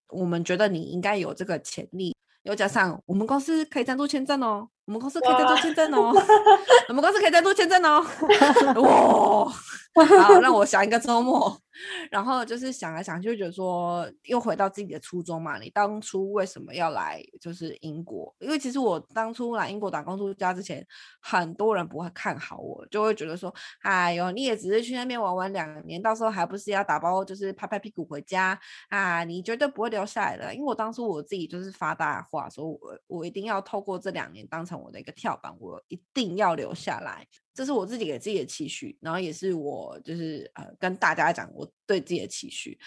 [0.09, 6.13] 我们觉得你应该有这个潜力，又加上我们公司可以赞助签证哦，我们公司可以赞助签证哦，
[6.87, 8.01] 我们公司可以赞助签证哦，
[8.81, 10.05] 哇！
[10.05, 11.59] 好，让我想一个周末。
[12.09, 15.59] 然后就是想来想去，就觉得说又回到自己的初衷嘛。
[15.59, 18.33] 你当初为什么要来就是英国？
[18.39, 20.83] 因为其实我当初来英国打工度假之前，
[21.21, 29.23] 很多人不会看好我，就会觉得说，哎呦，你也只是去那边玩玩两年，到时候还不是要打包就是拍拍屁股回家啊？
[29.23, 30.53] 你绝对不会留下来的。
[30.55, 37.25] 因为我当初我自己就是发大话，说我我一定要透过这两年当成我的一个跳板，我一定要留下来。
[37.53, 42.77] 这是我自己给自己的期许，然后也是我就是呃跟大家讲我对自己的期许，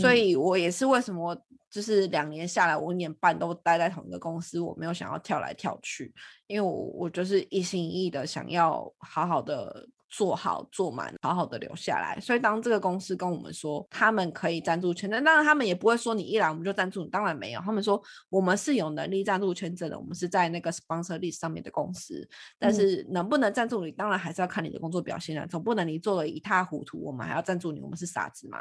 [0.00, 1.36] 所以我也是为什么
[1.68, 6.14] 就是两年下来，我一年半都待在同一个公司，我没有想要跳来跳去，
[6.46, 9.88] 因为我我就是一心一意的想要好好的。
[10.12, 12.20] 做好做满，好好的留下来。
[12.20, 17.60] 所以当这个公司跟我们说他们可以赞助签证，当然他们也不会说你一来我们就赞助你，当然没有。
[17.62, 22.28] 他们说我们是有能力赞助签证的，我们是在那个 sponsor list 上面的公司。
[22.58, 28.58] 但是能不能赞助你，当然还是要看你的工作表现啊，总不能你做的一塌糊涂，我们还要赞助你，我们是傻子吗？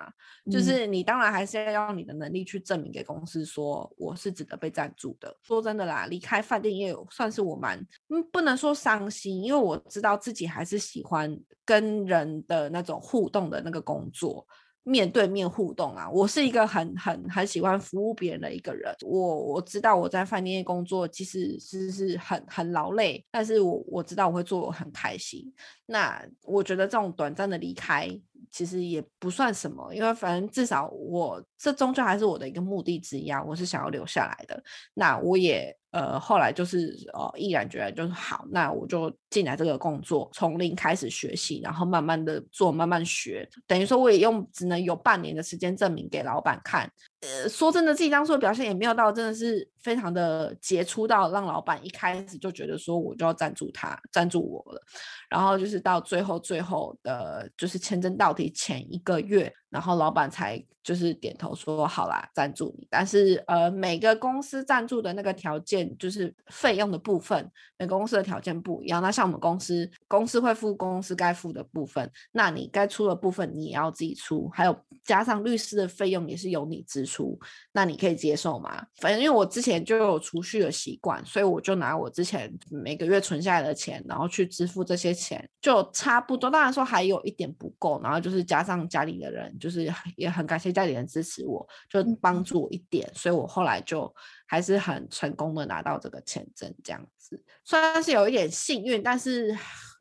[0.50, 5.36] 就是你当然还是要用你的能力去证明给公司说我是值得被赞助的。
[5.44, 11.41] 说真的啦，离开饭店业算是我蛮嗯不能说伤心，因为我知道自己还是喜欢。
[11.66, 14.46] 跟人的那种互动的那个工作，
[14.84, 18.94] 面对面互动啊，我是一个很很很喜欢服务别人的一个人。
[19.02, 25.54] 我我知道我在饭店工作其实是是很很劳累，但是我我知道我会做我很开心。
[25.86, 28.10] 那我觉得这种短暂的离开
[28.50, 34.64] 其实也不算什么，因为反正至少我这终究还是我的一个目的之一啊，我是想要留下来的。
[34.94, 35.78] 那我也。
[35.92, 46.90] 呃，后来就是呃，毅然决然就是好，那我就进来这个工作，从零开始学习，然后慢慢的做，慢慢学，等于说我也用只能有半年的时间证明给老板看。
[47.22, 54.82] 呃，说真的，自己当初的表现也没有到真的是非常的杰出到让老板一开始就觉得说我就要赞助他，赞助我了。
[55.30, 62.88] 然后就是到最后最后的，就是签证到期前一个月，然后老板才就是点头说好啦，赞助你。
[62.90, 69.02] 但是呃，每个公司赞助的那个条件就是费用的部分，每个公司的条件不一样。
[69.02, 77.02] 那像我们公司，公司会付公司该付的部分，那你该出的部分你也要自己出，还有加上律师的费用也是由你支。
[77.12, 77.38] 出，
[77.74, 78.86] 那你可以接受吗？
[79.02, 86.50] 反正因为我之前就有储蓄的习惯，所以我就拿我之前每个月存下来的钱，然后去支付这些钱，就差不多。
[86.50, 94.14] 当然说还有一点不够，然后就是加上家里的人，就是也很感谢家里人支持我，就帮助我一点，所以我后来就
[94.48, 99.58] 还是很成功的拿到这个签证，这样子虽然是有一点幸运，但是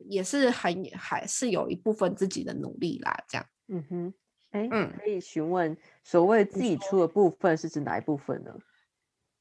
[0.09, 3.45] 也是很还是有一部分自己的努力啦，这样。
[3.67, 4.13] 嗯哼。
[4.51, 8.51] 哎，可以询问所谓自己出的部分是指哪一部分呢？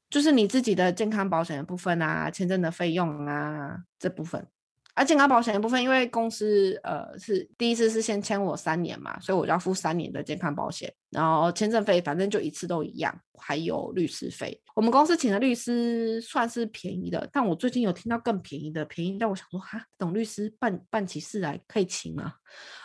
[0.08, 4.46] 就是你自己的健康保险的部分啊，签证的费用啊这部分。
[4.94, 14.60] 啊，健康保险的部分，因为公司呃是第一次是先签我三年嘛，所以我要付三年的健康保险，然后签证费反正就一次都一样，还有律师费。
[14.74, 22.34] 我们公司请的律师算是便宜的，但我最近有听到更便宜的，便宜但我想说哈，懂律师办办起事来可以请吗？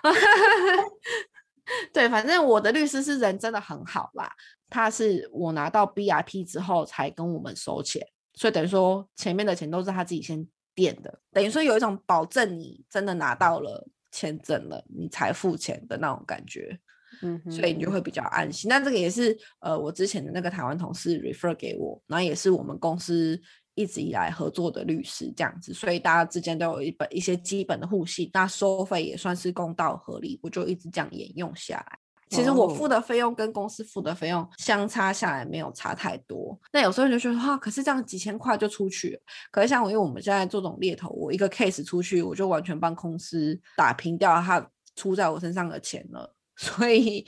[1.92, 4.32] 对，反正我的律师是人真的很好啦。
[4.70, 16.78] 他是我拿到 B I P 之后才跟我们收钱，所以等于说前面的钱都是他自己先垫的，等于说有一种保证你真的拿到了签证了，你才付钱的那种感觉。
[17.22, 18.70] 嗯，所以你就会比较安心。
[18.70, 23.42] 那这个也是呃，我之前的那个台湾同事 refer 给我，然后也是我们公司。
[23.78, 32.00] 一直以来合作的律师这样子，所以大家之间都有一本一些基本的互信，那收费也算是公道合理，我就一直这样沿用下来。
[32.36, 36.60] 其实我哦付的费用跟公司付的费用相差下来没有差太多。
[36.74, 39.20] 那有时候就觉得哈、可是这样几千块就出去了。
[39.52, 46.34] 可是像我，因为我们现在做这种猎头，我一个 case 出去，我就完全帮公司打平掉他出在我身上的钱了。
[46.58, 47.28] 所以，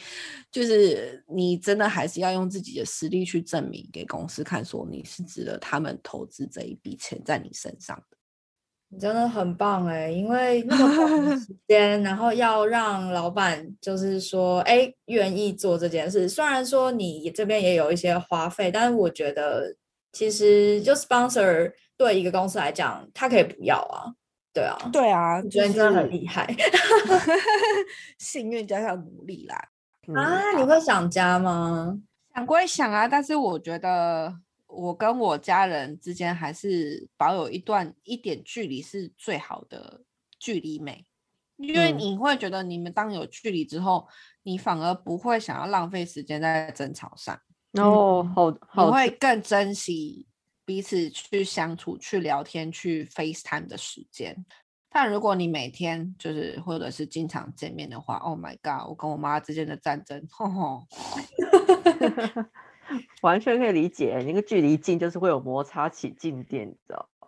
[0.49, 8.16] 就是你真的还是要用自己的实力去证明给公司看，说你是值得他们投资这一笔钱在你身上的。
[8.89, 16.29] 你真的很棒哎，因为那么 短的时间，然后要让老板就是说，哎，愿意做这件事。
[16.29, 19.75] 虽然说你这边也有一些花费，但是我觉得
[20.13, 24.07] 其实就 sponsor 对一个公司来讲，他可以不要啊，
[24.53, 26.47] 对啊，对啊，我就觉得你真的很厉害
[28.17, 29.55] 幸运加上努力啦。
[30.07, 30.51] 嗯啊！
[30.55, 31.99] 你会想家吗？
[32.33, 34.33] 想归想啊，但是我觉得
[34.77, 40.03] 我跟我家人之间还是保有一段一点距离是最好的
[40.37, 41.03] 距离美，
[41.55, 44.07] 因为嗯你会觉得你们当有距离之后，
[44.43, 47.39] 你反而不会想要浪费时间在争吵上，
[47.73, 50.27] 哦，好你好会更珍惜
[50.63, 54.45] 彼此去相处、去聊天、去 FaceTime 的时间。
[54.89, 58.87] 但如果你每天就是或者是经常见面的话，Oh my god！
[58.87, 60.87] 我跟我妈之间的战争，吼吼，
[63.21, 67.27] 完全可以理解，那个距离近就是会有摩擦起静电，你知道吗？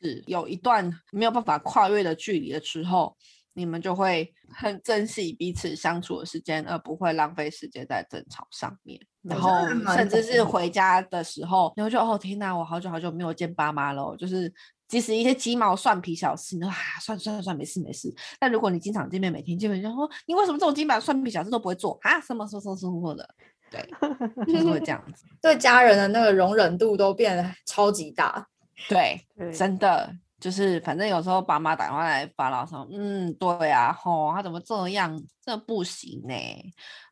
[0.00, 3.16] 是有一段没有办法跨越的距离的时候，
[3.52, 9.00] 你们就会很珍惜彼此相处的时间，而不会浪费时间在争吵上面。
[9.22, 9.66] 然后
[9.96, 14.16] 甚至是回家的时候，你会觉得哦天哪，我好久好久没有见爸妈了哦。
[14.16, 14.50] 就是
[14.86, 18.14] 即使一些鸡毛蒜皮小事，你说啊算算算没事没事。
[18.38, 22.20] 但如果你经常见面，每天见面，就说你为什么这种鸡毛蒜皮小事都不会做啊？
[22.20, 23.28] 什么什么什么什么的，
[23.70, 23.88] 对，
[24.46, 25.24] 就是会这样子。
[25.40, 28.46] 对家人的那个容忍度都变得超级大。
[28.88, 29.20] 对，
[29.52, 30.08] 真的
[30.40, 36.34] 就是，反正有时候爸妈打电话来发牢骚，嗯，对啊，吼，他怎么这样，这不行呢？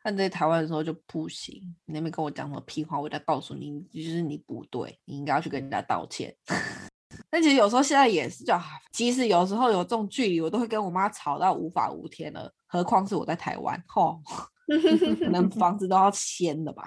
[0.04, 6.32] 但在台湾的时候就不行，你那边跟我讲什么屁话，我再告诉你，就是你不对，你应该要去跟人家道歉。
[7.30, 14.20] 但其实有时候现在也是就，啊即使有时候有这种距离，我都会跟我妈吵到无法无天了，何况是我在台湾，吼，
[15.24, 16.84] 可能房子都要签了吧。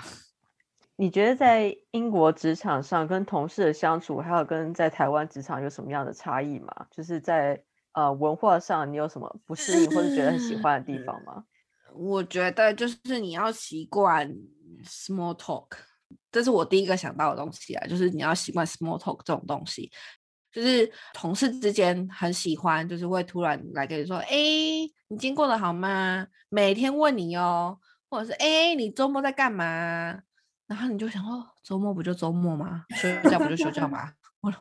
[0.96, 6.88] 你觉得在英国职场上跟同事的相处，还有跟在台湾职场有什么样的差异吗？
[6.92, 7.64] 就是在
[7.94, 11.46] 呃文化上，你有什么不适应或者觉得很喜欢的地方吗？
[11.96, 14.30] 我觉得就是你要习惯
[14.84, 15.70] small talk，
[16.32, 19.90] 这是我第一个想到的东西啊，就是你要习惯 small talk 这种东西，
[20.52, 24.30] 就是同事之间很喜欢，就是会突然来跟你说，哎，
[25.08, 26.26] 你今天过得好吗？
[26.50, 27.78] 每天问你哦，
[28.10, 29.66] 或者是哎，你周末在干嘛？
[30.68, 32.86] 然后你就想说，周末不就周末吗？
[32.96, 34.12] 休假不就休假吗？
[34.42, 34.54] 我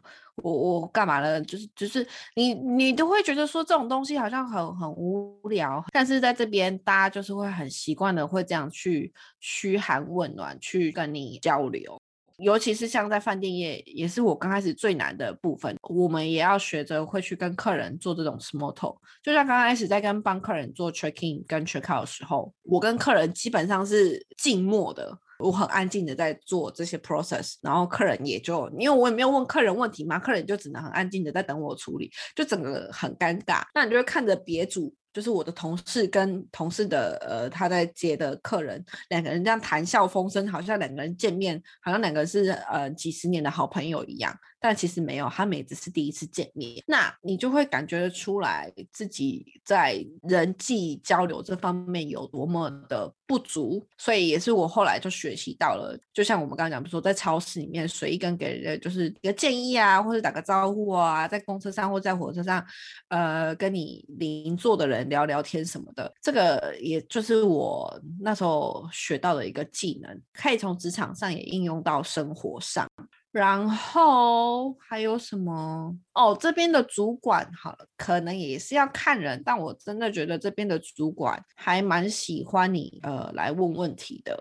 [0.43, 1.41] 我我干嘛了？
[1.43, 11.98] 就是就是你你都会觉得说这种东西好像很很无聊，但是在这边大家就是会很习惯的会这样去嘘寒问暖，去跟你交流。
[12.39, 15.77] 尤其是像在饭店业，也是我刚开始最难的部分。
[15.83, 18.97] 我们也要学着会去跟客人做这种 small talk。
[19.23, 33.63] 就像刚开始在跟帮客人做 checking 跟 check out 的时候，我跟客人基本上是静默的，我很安静的在做这些 process，然后客人也就因为我也没有问客人问题嘛，客人就只能很安静的在等我处理，就整个很尴尬。
[33.75, 34.95] 那你就会看着别组。
[35.13, 46.83] 就是我的同事跟同事的呃他在接的客人两个人这样谈笑风生，好像两个人见面，好像两个人是呃几十年的好朋友一样，但其实没有，他们也只是第一次见面。
[46.87, 55.99] 那你就会感觉出来自己在人际交流这方面有多么的不足，所以也是我后来就学习到了。
[56.13, 62.65] 就像我们刚刚讲，比如说在超市里面随意跟给人的就是一个建议啊，或者打个招呼啊，在公车上或在火车上，
[63.09, 72.89] 呃，跟你邻座的人聊聊天什么的，这个也就是我那时候学到的一个技能，可以从职场上也应用到生活上。
[73.31, 75.95] 然后还有什么？
[76.15, 84.39] 哦，这边的主管好了，可能也是要看人，但我真的觉得这边的主管还蛮喜欢你呃来问问题的。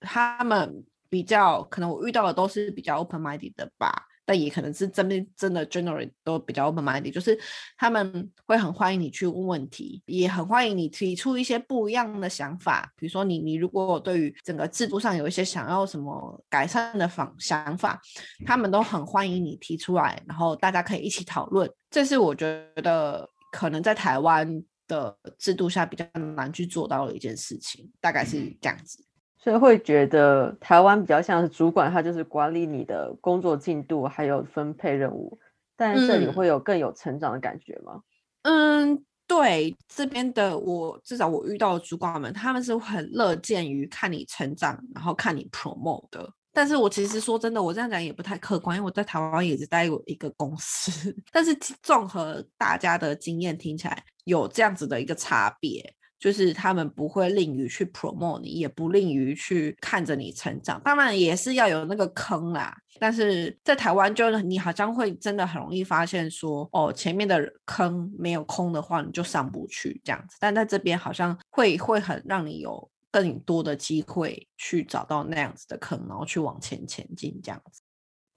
[0.00, 7.38] 他们比较可能我遇到的都是比较 open minded 的吧，但也可能是真的真的 generally 都比较 open minded，就是
[7.78, 12.92] 他们会很欢迎你去问问题，也很欢迎你提出一些不一样的想法。
[12.94, 17.98] 比如说你你如果对于整个制度上有一些想要什么改善的方想法，
[18.44, 21.66] 他们都很欢迎你提出来，然后大家可以一起讨论。
[21.90, 26.04] 这是我觉得可能在台湾的制度下比较
[26.36, 29.02] 难去做到的一件事情，大概是这样子。
[29.40, 35.38] 所以会觉得台湾比较像是主管，他就是管理你的工作进度，还有分配任务，
[35.76, 38.02] 但这里嗯会有更有成长的感觉吗？
[38.42, 46.28] 嗯，对这边的我，至少我遇到的主管们，他们是很乐见于看你成长，然后看你 promote 的。
[46.52, 51.14] 但是我其实说真的，我这样讲也不太客观，因为我在台湾也只待过一个公司。
[51.30, 55.94] 但是综合大家的经验听起来，有这样子的一个差别。
[56.18, 60.80] 就是他们不会吝于去 promote 你，也不吝于去看着你成长。
[60.82, 62.76] 当然也是要有那个坑啦。
[62.98, 70.36] 但是在台湾，就是你好像会真的很容易发现说，哦，前面的坑没有空的话，你就上不去这样子。
[70.40, 77.82] 但在这边好像会会很让你有更多的机会去找到那样子的坑，然后去往前前进这样子。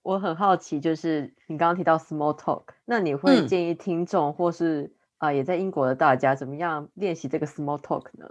[0.03, 4.95] 我很好奇，就是你刚刚提到 small talk，那你会建议听众或是？
[5.21, 8.25] 啊，也在英国的大家怎么样练习这个 small talk 呢？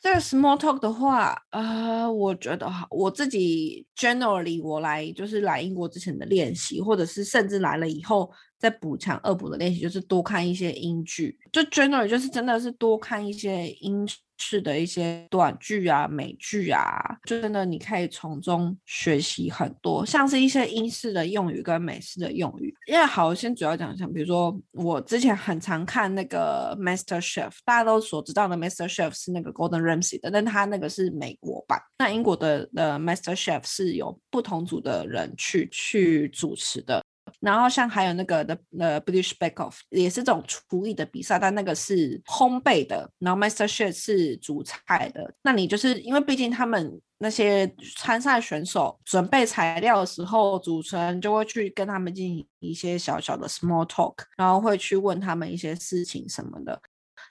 [0.00, 14.06] 这个 small talk 的话，呃，我觉得哈，我自己 generally 我来就是来英国之前的练习，或者是甚至来了以后在补强恶补的练习，就是多看一些英剧，就 generally 就是真的是多看一些英。
[14.40, 16.80] 式的一些短剧啊、美剧啊，
[17.24, 22.72] 就真的你可以从中学习很多，像是一些英式的用语跟美式的用语。
[22.86, 31.76] 因为好，先主要讲一下，比如说我之前很常看那个 Master Chef，大家都所知道的 Master Chef 是那个 Golden Ramsy 的，但他那个是美国版。
[31.98, 37.02] 那英国的的 Master Chef 是有不同组的人去去主持的。
[37.40, 45.32] 然后像还有那个的呃 British Bake Off 也是这种厨艺的比赛，但那个是烘焙的，然后 Master Chef 是煮菜的。
[45.42, 56.80] 那你就是因为毕竟他们那些参赛选手准备材料的时候，主持人就会去跟他们进行一些小小的 small talk，然后会去问他们一些事情什么的。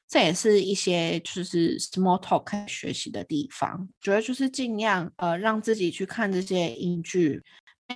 [0.09, 3.89] 这也是一些就是 small talk 可以学习的地方。
[3.99, 7.43] 主要就是尽量呃让自己去看这些英剧。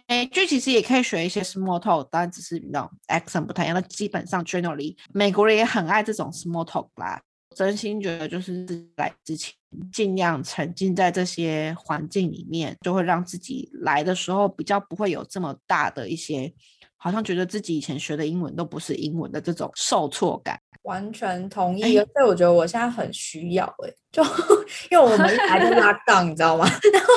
[0.08, 3.76] 美剧其实也可以学一些 small talk，当然只是那种 accent 不太一样。
[3.76, 7.22] 那基本上 generally 美国人也很爱这种 small talk 啦。
[7.54, 8.66] 真心觉得就是
[8.96, 9.54] 来之前
[9.92, 16.54] 尽量沉浸在这些环境里面，就会让自己来的时候比较不会有这么大的一些，
[16.96, 20.58] 好像觉得自己以前学的英文都不是英文的这种受挫感。
[20.84, 24.24] 完全同意，而且我觉得我现在很需要哎，就
[24.90, 26.66] 因为我们一来就拉档，你知道吗？
[26.94, 27.14] 然后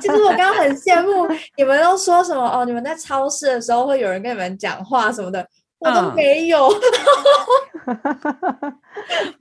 [0.00, 5.46] 其 实我刚刚很羡慕你们都说什么哦，你们在超市的时候会有人跟你们讲话什么的，
[5.78, 6.68] 我都没有。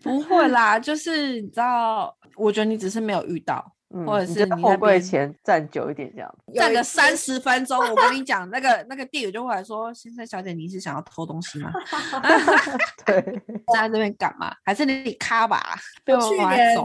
[0.01, 3.71] 不会啦，就是你知道，我觉得你只是没有遇到。
[4.05, 7.79] 或者是后柜前站久一点这样，站个三十分钟。
[7.79, 11.71] 我跟你讲，那个那个店员就会来说：“先生小姐，你是想要偷东西吗？”
[13.05, 13.21] 对，
[13.73, 14.53] 站 在这边干嘛？
[14.65, 15.63] 还是你卡吧？
[16.03, 16.75] 被我去年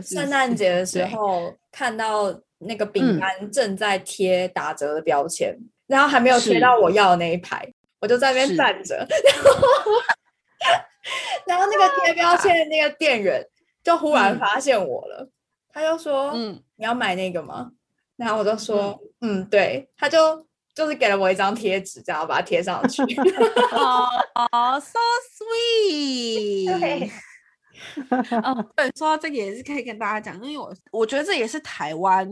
[0.00, 5.56] 圣诞节的时候看到那个饼干正在贴打折的标签，
[5.86, 7.66] 然后还没有贴到我要的那一排，
[8.00, 9.06] 我就在那边站着，
[11.46, 13.46] 然后那个贴标签的那个店员
[13.82, 15.28] 就忽然发现我了。
[15.72, 17.70] 他就说：“嗯，你要买那个吗？”
[18.16, 23.02] 然后我就说：“嗯，对。”他就就是给了我一张贴纸，这样把它贴上去。
[23.72, 24.08] 哦
[24.80, 24.98] ，so
[25.38, 27.10] sweet。
[28.42, 32.28] 哦，对，说到这个也是可以跟大家讲，因为我我觉得这也是台湾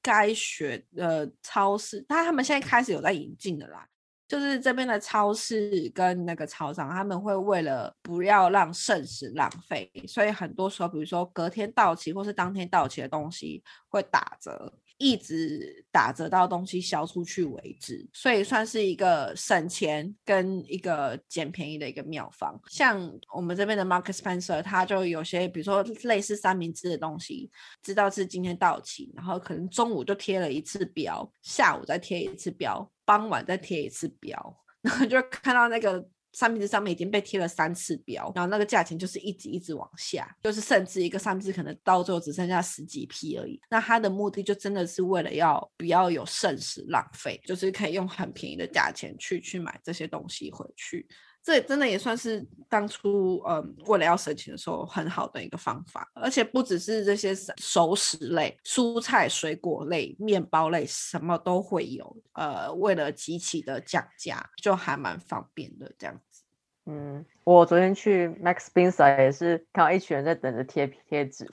[0.00, 3.86] 该学的超市，但他们现在开始有在引进的啦。
[4.28, 14.72] 就是这边的超市跟那个超商，他们会为了不要让剩食浪费，所以很多时候，比如说隔天到期或是当天到期的东西会打折。
[14.98, 22.60] 一直打折到东西销出去为止，所以算是一个省钱跟一个捡便宜的一个妙方。
[22.68, 27.50] 像我们这边的 Market Spencer，它就有些比如说类似三明治的东西，
[27.82, 36.08] 知道是今天到期，然后可能中午就贴了一次标，下午再贴一次标，傍晚再贴一次标，然后就看到那个。
[36.32, 43.60] 三明治上面已经被贴了三次标，然后那个价钱就是一直一直往下，就是甚至一个三明治可能到最后只剩下十几批而已。
[43.70, 51.06] 那它的目的就真的是为了要不要有剩食浪费，就是可以用很便宜的价钱去去买这些东西回去。
[51.42, 62.16] 这真的也算是当初呃为了要省钱的时候很好的一个方法，而且不只是这些熟食类、蔬菜、水果类、面包类，什么都会有。
[62.34, 66.44] 呃，为了极其的降价，就还蛮方便的这样子。
[66.86, 71.48] 嗯，我昨天去 Max Spencer 也是看到一群人在等着贴贴纸。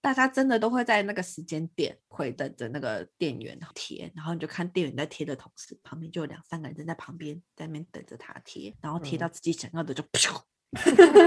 [0.00, 10.40] 大家真的都会在那个时间点会等着那个店员贴，然后你就看店员在贴的同时，旁边就有两三个人正在旁边在那边等着他贴，然后贴到自己想要的就噗，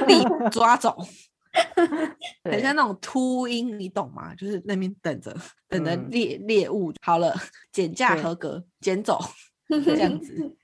[0.08, 0.98] 立抓走，
[2.44, 4.34] 很像那种秃鹰，你懂吗？
[4.36, 5.36] 就是那边等着
[5.68, 6.94] 等着猎猎物。
[7.02, 7.36] 好了，
[7.72, 9.20] 减价合格，捡走
[9.68, 10.56] 这样子。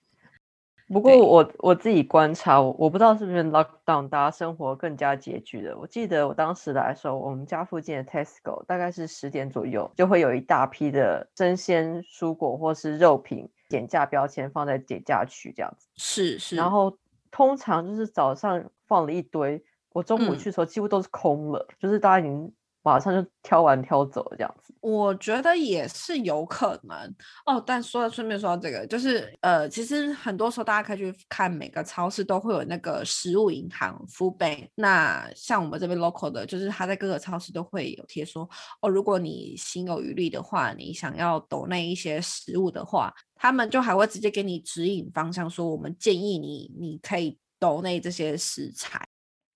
[0.92, 5.78] 不过我我自己观察，我我不知道是不是 lockdown，大家生活更加拮据了。
[5.78, 15.88] 我记得我当时来的时候，我们家附近的 Tesco 大概是十点左右就会有一大批的生鲜蔬果或是肉品减价标签放在减价区这样子。
[15.96, 16.98] 是是，然后
[17.30, 19.64] 通常就是早上放了一堆，
[19.94, 22.52] 我中午嗯去的时候几乎都是空了，就是大家已经
[22.82, 24.74] 马上就挑完挑走这样子。
[24.82, 26.98] 我觉得也是有可能
[27.46, 27.62] 哦。
[27.66, 34.70] 但说到顺便说到这个，就是呃，其实很多时候大家可以去看每个超市都会有那个食物银行 （food bank）。
[34.76, 38.50] 那像我们这边 local 的，就是他在各个超市都会有贴说
[38.82, 49.09] 哦，如果你心有余力的话，你想要抖那一些食物的话，他们就还会直接给你指引方向，说我们建议你你可以抖内这些食材。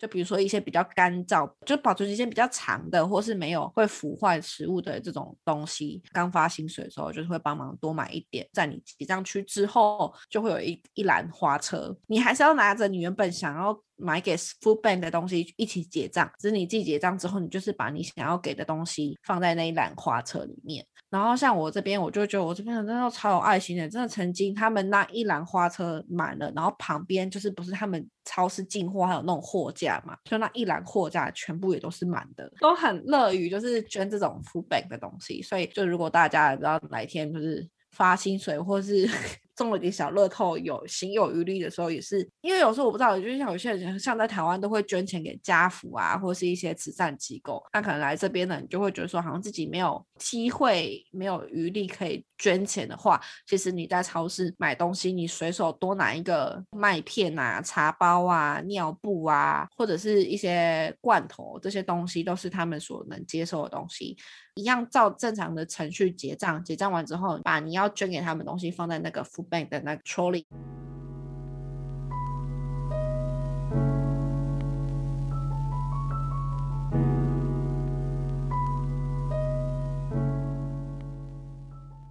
[0.03, 20.85] 就比如说一些比较干燥，就保存时间比较长的，或是没有会腐坏食物的这种东西，刚发薪水的时候，就是会帮忙多买一点，在你结账区之后，就会有一一栏花车，你还是要拿着你原本想要买给 food bank 的东西一起结账，只是你自己结账之后，你就是把你想要给的东西放在那一栏花车里面。
[21.09, 35.39] 然后像我这边，我就觉得我这边人真的超有爱心的，真的曾经他们那一栏花车满了，然后旁边就是不是他们超市进货还有那种货架嘛，就那一栏货架全部也都是满的，都很乐于就是捐这种 food bank 的东西。
[35.43, 39.07] 所以就如果大家不知道哪一天就是发薪水或是
[39.55, 64.17] 中了点小乐透，有心有余力的时候，也是因为有时候我不知道，就是像有些人像在台湾都会捐钱给家福啊，或是一些慈善机构，那可能来这边呢，你就会觉得说好像自己没有机会、没有余力可以捐钱的话，其实你在超市买东西，你随手多拿一个麦片啊、茶包啊、尿布啊，或者是一些罐头，这些东西都是他们所能接受的东西。
[64.55, 70.43] 一样照正常的程序结账，结账完之后，把你要捐给他们东西放在那个 food bank 的那个 trolley。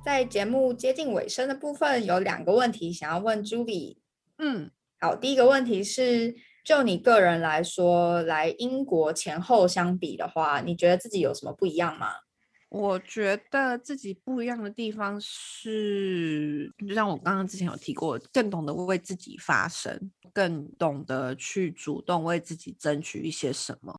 [0.04, 3.98] 在节目接近尾声的部分，有两个问题想要问 Julie。
[4.38, 6.34] 嗯，好，第一个问题是，
[6.64, 12.08] 就你个人来说，来英国前后相比的话，你觉得自己有什么不一样吗？
[12.68, 23.96] 我觉得自己不一样的地方是，就像我刚刚之前有提过，更懂得为自己发声，更懂得去主动为自己争取一些什么，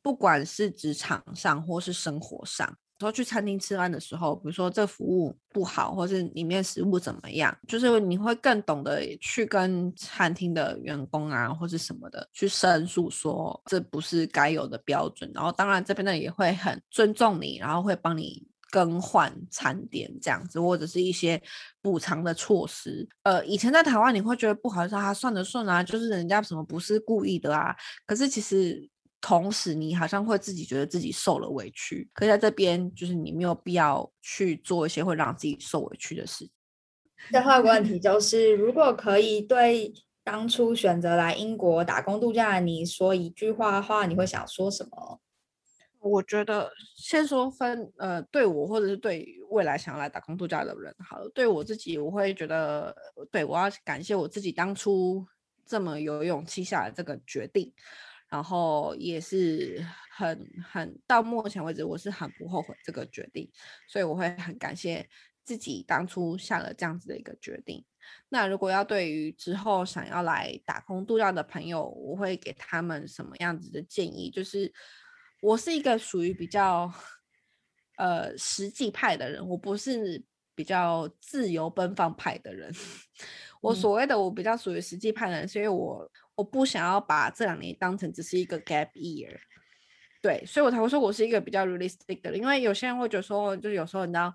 [0.00, 2.78] 不管是职场上或是生活上。
[3.00, 15.30] 说去餐厅吃饭的时候，比如说这服务不好，或是里面食物怎么样，就是你会更懂得去跟餐厅的员工啊，或是什么的去申诉，说这不是该有的标准。
[15.34, 21.42] 然后当然这边呢也会很尊重你，然后会帮你更换餐点这样子，或者是一些
[21.82, 23.06] 补偿的措施。
[23.24, 27.74] 呃，以前在台湾你会觉得不好意思啊，算得顺啊，就是人家什么不是故意的啊，
[28.06, 28.88] 可是其实。
[29.26, 36.46] 同时，你好像会自己觉得自己受了委屈，可是在这边就是你没有必要去做一些会让自己受委屈的事。
[37.30, 45.18] 最后一个问题就是，如果可以对当初选择来英国打工度假的你说一句话的话，你会想说什么？
[46.00, 52.94] 我觉得先说分呃，对我或者是对未来想要来打工度假的人，好了，对我自己，我会觉得，
[53.32, 55.26] 对我要感谢我自己当初
[55.64, 57.72] 这么有勇气下来这个决定。
[58.34, 59.80] 然后也是
[60.10, 63.48] 很很到目前为止，我是很不后悔这个决定，
[63.86, 65.08] 所以我会很感谢
[65.44, 67.84] 自己当初下了这样子的一个决定。
[68.28, 74.28] 那如果要对于之后想要来打工度假的朋友，我会给他们什么样子的建议？
[74.28, 74.72] 就是
[75.40, 76.92] 我是一个属于比较
[77.98, 80.20] 呃实际派的人，我不是
[80.56, 82.74] 比较自由奔放派的人。
[83.62, 89.36] 我嗯所谓的我比较属于实际派的人，所以我我不想要把这两年当成只是一个 gap year，
[90.20, 94.34] 对，所以我才会说我是一个比较 realistic 的，因为有些人会觉得说，就是有时候你知道，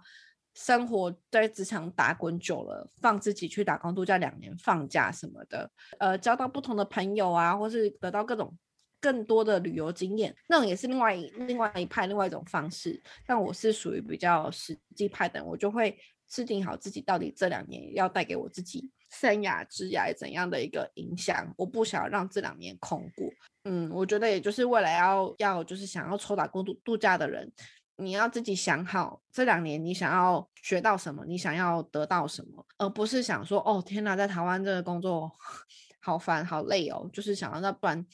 [0.55, 5.69] 生活在职场打滚久了，放自己去打工度假两年放假什么的，
[5.99, 8.57] 呃，交到不同的朋友啊，或是得到各种
[9.01, 13.01] 更多的旅游经验，那种也是另外另外一派另外一种方式。
[13.25, 15.97] 但我是属于比较实际派的人，我就会
[16.29, 23.27] 制定好自己到底这两年要带给我自己生涯、职涯怎样的一个影响，我不想让这两年空过。
[23.63, 27.51] 嗯，我觉得也就是未来要要就是想要抽打工度度假的人，
[27.97, 35.31] 你要自己想好这两年你想要学到什么，你想要得到什么，而不是想说哦天哪，在台湾这个工作
[35.99, 38.05] 好烦好累哦，就是想要那不然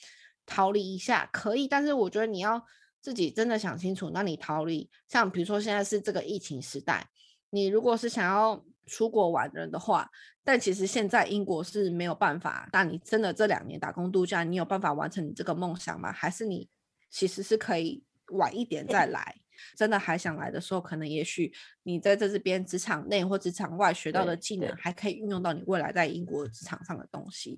[0.46, 2.66] 逃离一下可以，但是我觉得你要
[3.02, 7.10] 自己真的想清楚，那你逃离，像比如说现在是这个疫情时代。
[7.56, 10.10] 你如果是想要出国玩人的话，
[10.44, 12.68] 但其实现在英国是没有办法。
[12.74, 16.12] 那你真的这两年打工度假，你有办法完成你这个梦想吗？
[16.12, 16.70] 还是你
[17.10, 18.04] 其实是可以
[18.34, 19.36] 晚一点再来？
[19.78, 21.50] 真的还想来的时候，可能也许
[21.84, 27.58] 你在这这边职场内或职场外学到的技能，还可以运用到你未来在英国职场上的东西。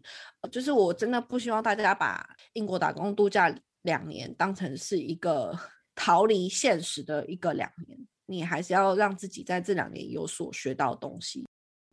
[0.51, 2.23] 就是我真的不希望大家把
[2.53, 5.57] 英国打工度假两年当成是一个
[5.95, 7.97] 逃离现实的一个两年。
[8.27, 11.47] 你还是要让自己在这两年有所学到东西。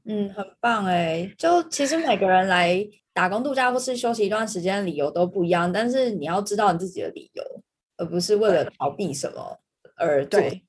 [0.05, 1.35] 嗯，很棒哎！
[1.39, 7.43] 就其实每个人来打工度假或是休息一段时间的理由都不一样，但是你要知道你自己的理由，
[7.97, 9.59] 而不是为了逃避什么
[9.97, 10.63] 而对。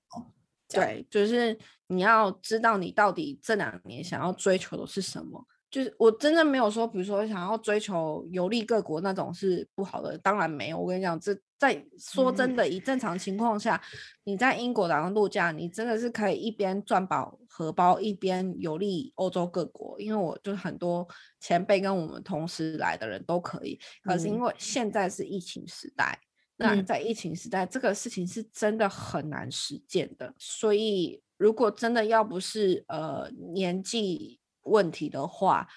[0.68, 1.58] 对，就是
[1.88, 5.46] 你要知道你到底这两年想要追求的是什么。
[5.76, 10.80] 就是我真的没有说，比如说想要追求游历各国那种是不好的，当然没有。
[10.80, 13.82] 我跟你讲，这在说真的，以正常情况下，
[14.24, 20.00] 你在英国打工度假，你真的是可以一边赚饱荷包，一边游历欧洲各国。
[20.00, 21.06] 因为我就是很多
[21.42, 26.18] 前辈跟我们同时来的人都可以，可是因为现在是疫情时代，
[26.56, 30.34] 那在疫情时代，这个事情是真的很难实践的。
[30.40, 35.68] 所以如果真的要不是呃年纪，问题的话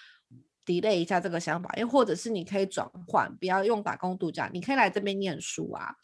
[0.67, 5.95] ，delay 一下这个想法，又或者是你可以转换，不要用打工度假，你可以来这边念书啊，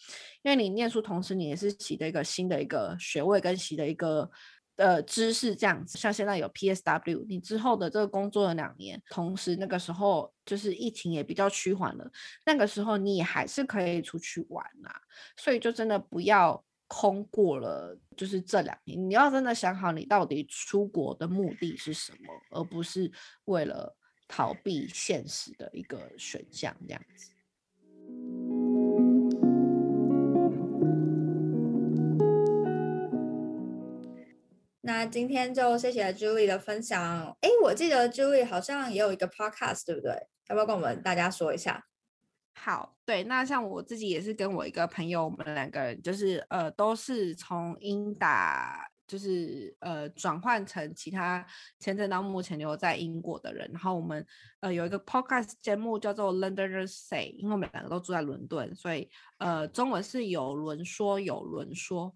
[0.43, 4.31] 因为你念书同时你也是习的一个新的一个学位跟习的一个
[4.77, 5.99] 呃知识这样子。
[5.99, 12.11] 像现在有 PSW，你之后的这个工作了两年，同时那个时候就是疫情也比较趋缓了，
[12.47, 14.91] 那个时候你也还是可以出去玩呐，
[15.37, 16.65] 所以就真的不要。
[16.97, 23.11] 空过了，就是这两年，你要真的想好你到底出国的目的是什么，而不是
[23.47, 23.97] 为了
[24.29, 27.33] 逃避现实的一个选项这样子。
[34.83, 37.37] 那今天就谢谢 Julie 的分享。
[37.41, 40.13] 哎，我记得 Julie 好像也有一个 podcast，对不对？
[40.49, 41.85] 要不要跟我们大家说一下？
[42.57, 51.45] 好，对，那像我自己也是跟我一个朋友，我们两个人就是呃，都是从英打，就是呃转换成其他
[51.79, 53.69] 签证到目前留在英国的人。
[53.73, 54.25] 然后我们
[54.61, 62.15] 呃有一个 podcast 节目叫做 Londoners Say，因为我们两个都住在伦敦，所以呃中文是有轮说有轮说。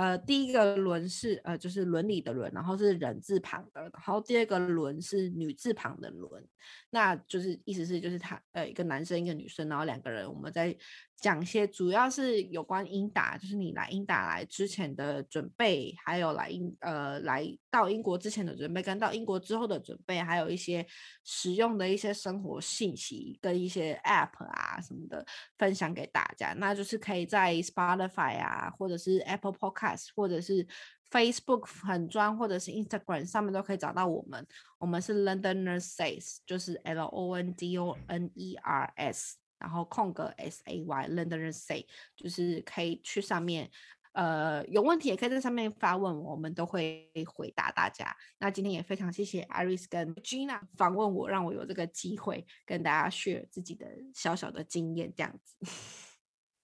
[0.00, 6.42] 呃，第一个轮是呃，就是伦理的伦，然后是人字旁的，然后第二个轮是女字旁的伦，
[6.88, 10.74] 那就是意思是就是他呃一个男生一个女生，然后两个人我们在。
[11.20, 20.86] 讲些主要是有关英达，就是你来英达来之前的准备，还有来英呃来到英国之前的准备，跟到英国之后的准备，还有一些
[21.22, 25.24] 实用的一些生活信息跟一些 App 啊什么的
[25.58, 26.54] 分享给大家。
[26.54, 30.66] 那就是可以在 Spotify 啊，或者是 Apple Podcast，或者是
[31.10, 34.46] Facebook 粉专，或者是 Instagram 上面都可以找到我们。
[34.78, 39.39] 我们是 Londonersays，就是 L O N D O N E R S。
[39.60, 41.86] 然后空格 S A Y Londoners Say，
[42.16, 43.70] 就是可以去上面，
[44.12, 48.16] 呃，有问题也可以在上面发问，我们都会回答大家。
[48.38, 55.56] 那今天也非常谢谢 Iris 跟 Gina 访问我，让我有这个机会跟大家 share 自己的小小的经验，这样子。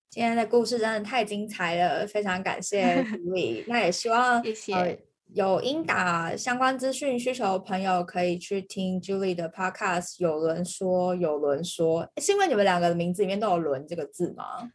[0.09, 3.65] 今天的故事真的太精彩了，非常感谢 Julie。
[3.69, 5.06] 那也希望谢谢。
[5.35, 10.17] 有英打相关资讯需求的朋友，可以去听 Julie 的 Podcast。
[10.19, 14.71] 有人说，有人说，是因为你们两个的名字里面都有“伦”这个字吗？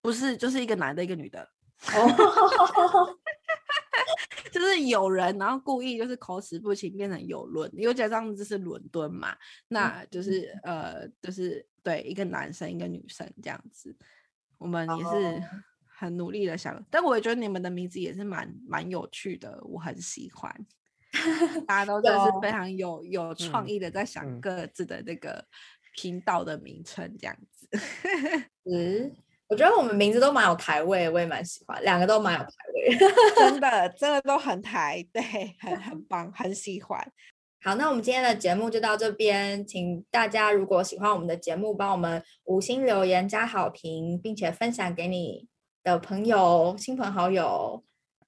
[0.00, 1.46] 不是，就是一个男的，一个女的。
[1.94, 3.16] 哦，
[4.50, 9.36] 就是有人，然后故意就是口齿不清，变成有伦，因为加上这是伦敦嘛，
[9.68, 13.94] 那就是呃，就是对一个男生，一个女生这样子。
[14.56, 15.42] 我们也是。
[15.98, 20.54] 很努力的想，但我也觉得你们的名字也是蛮蛮有趣的，我很喜欢。
[21.66, 25.44] 大家都 真是非常有有创意的，在想各自的那个
[25.96, 27.68] 频道的名称这样子。
[28.70, 29.10] 嗯，
[29.48, 32.96] 我觉得我们名字都蛮有台味，我也蛮喜欢，两个都蛮有台味，
[33.36, 35.22] 真的 真的都很台，对，
[35.58, 37.00] 很很棒，很喜欢。
[37.60, 45.48] 好，那我们今天的节目就到这边，请大家如果喜欢我们的节目，帮我们五星留言加好评，并且分享给你。
[45.82, 47.84] 的朋友、亲朋好友，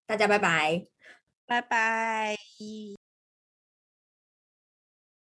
[0.06, 0.86] 大家拜拜，
[1.46, 2.36] 拜拜。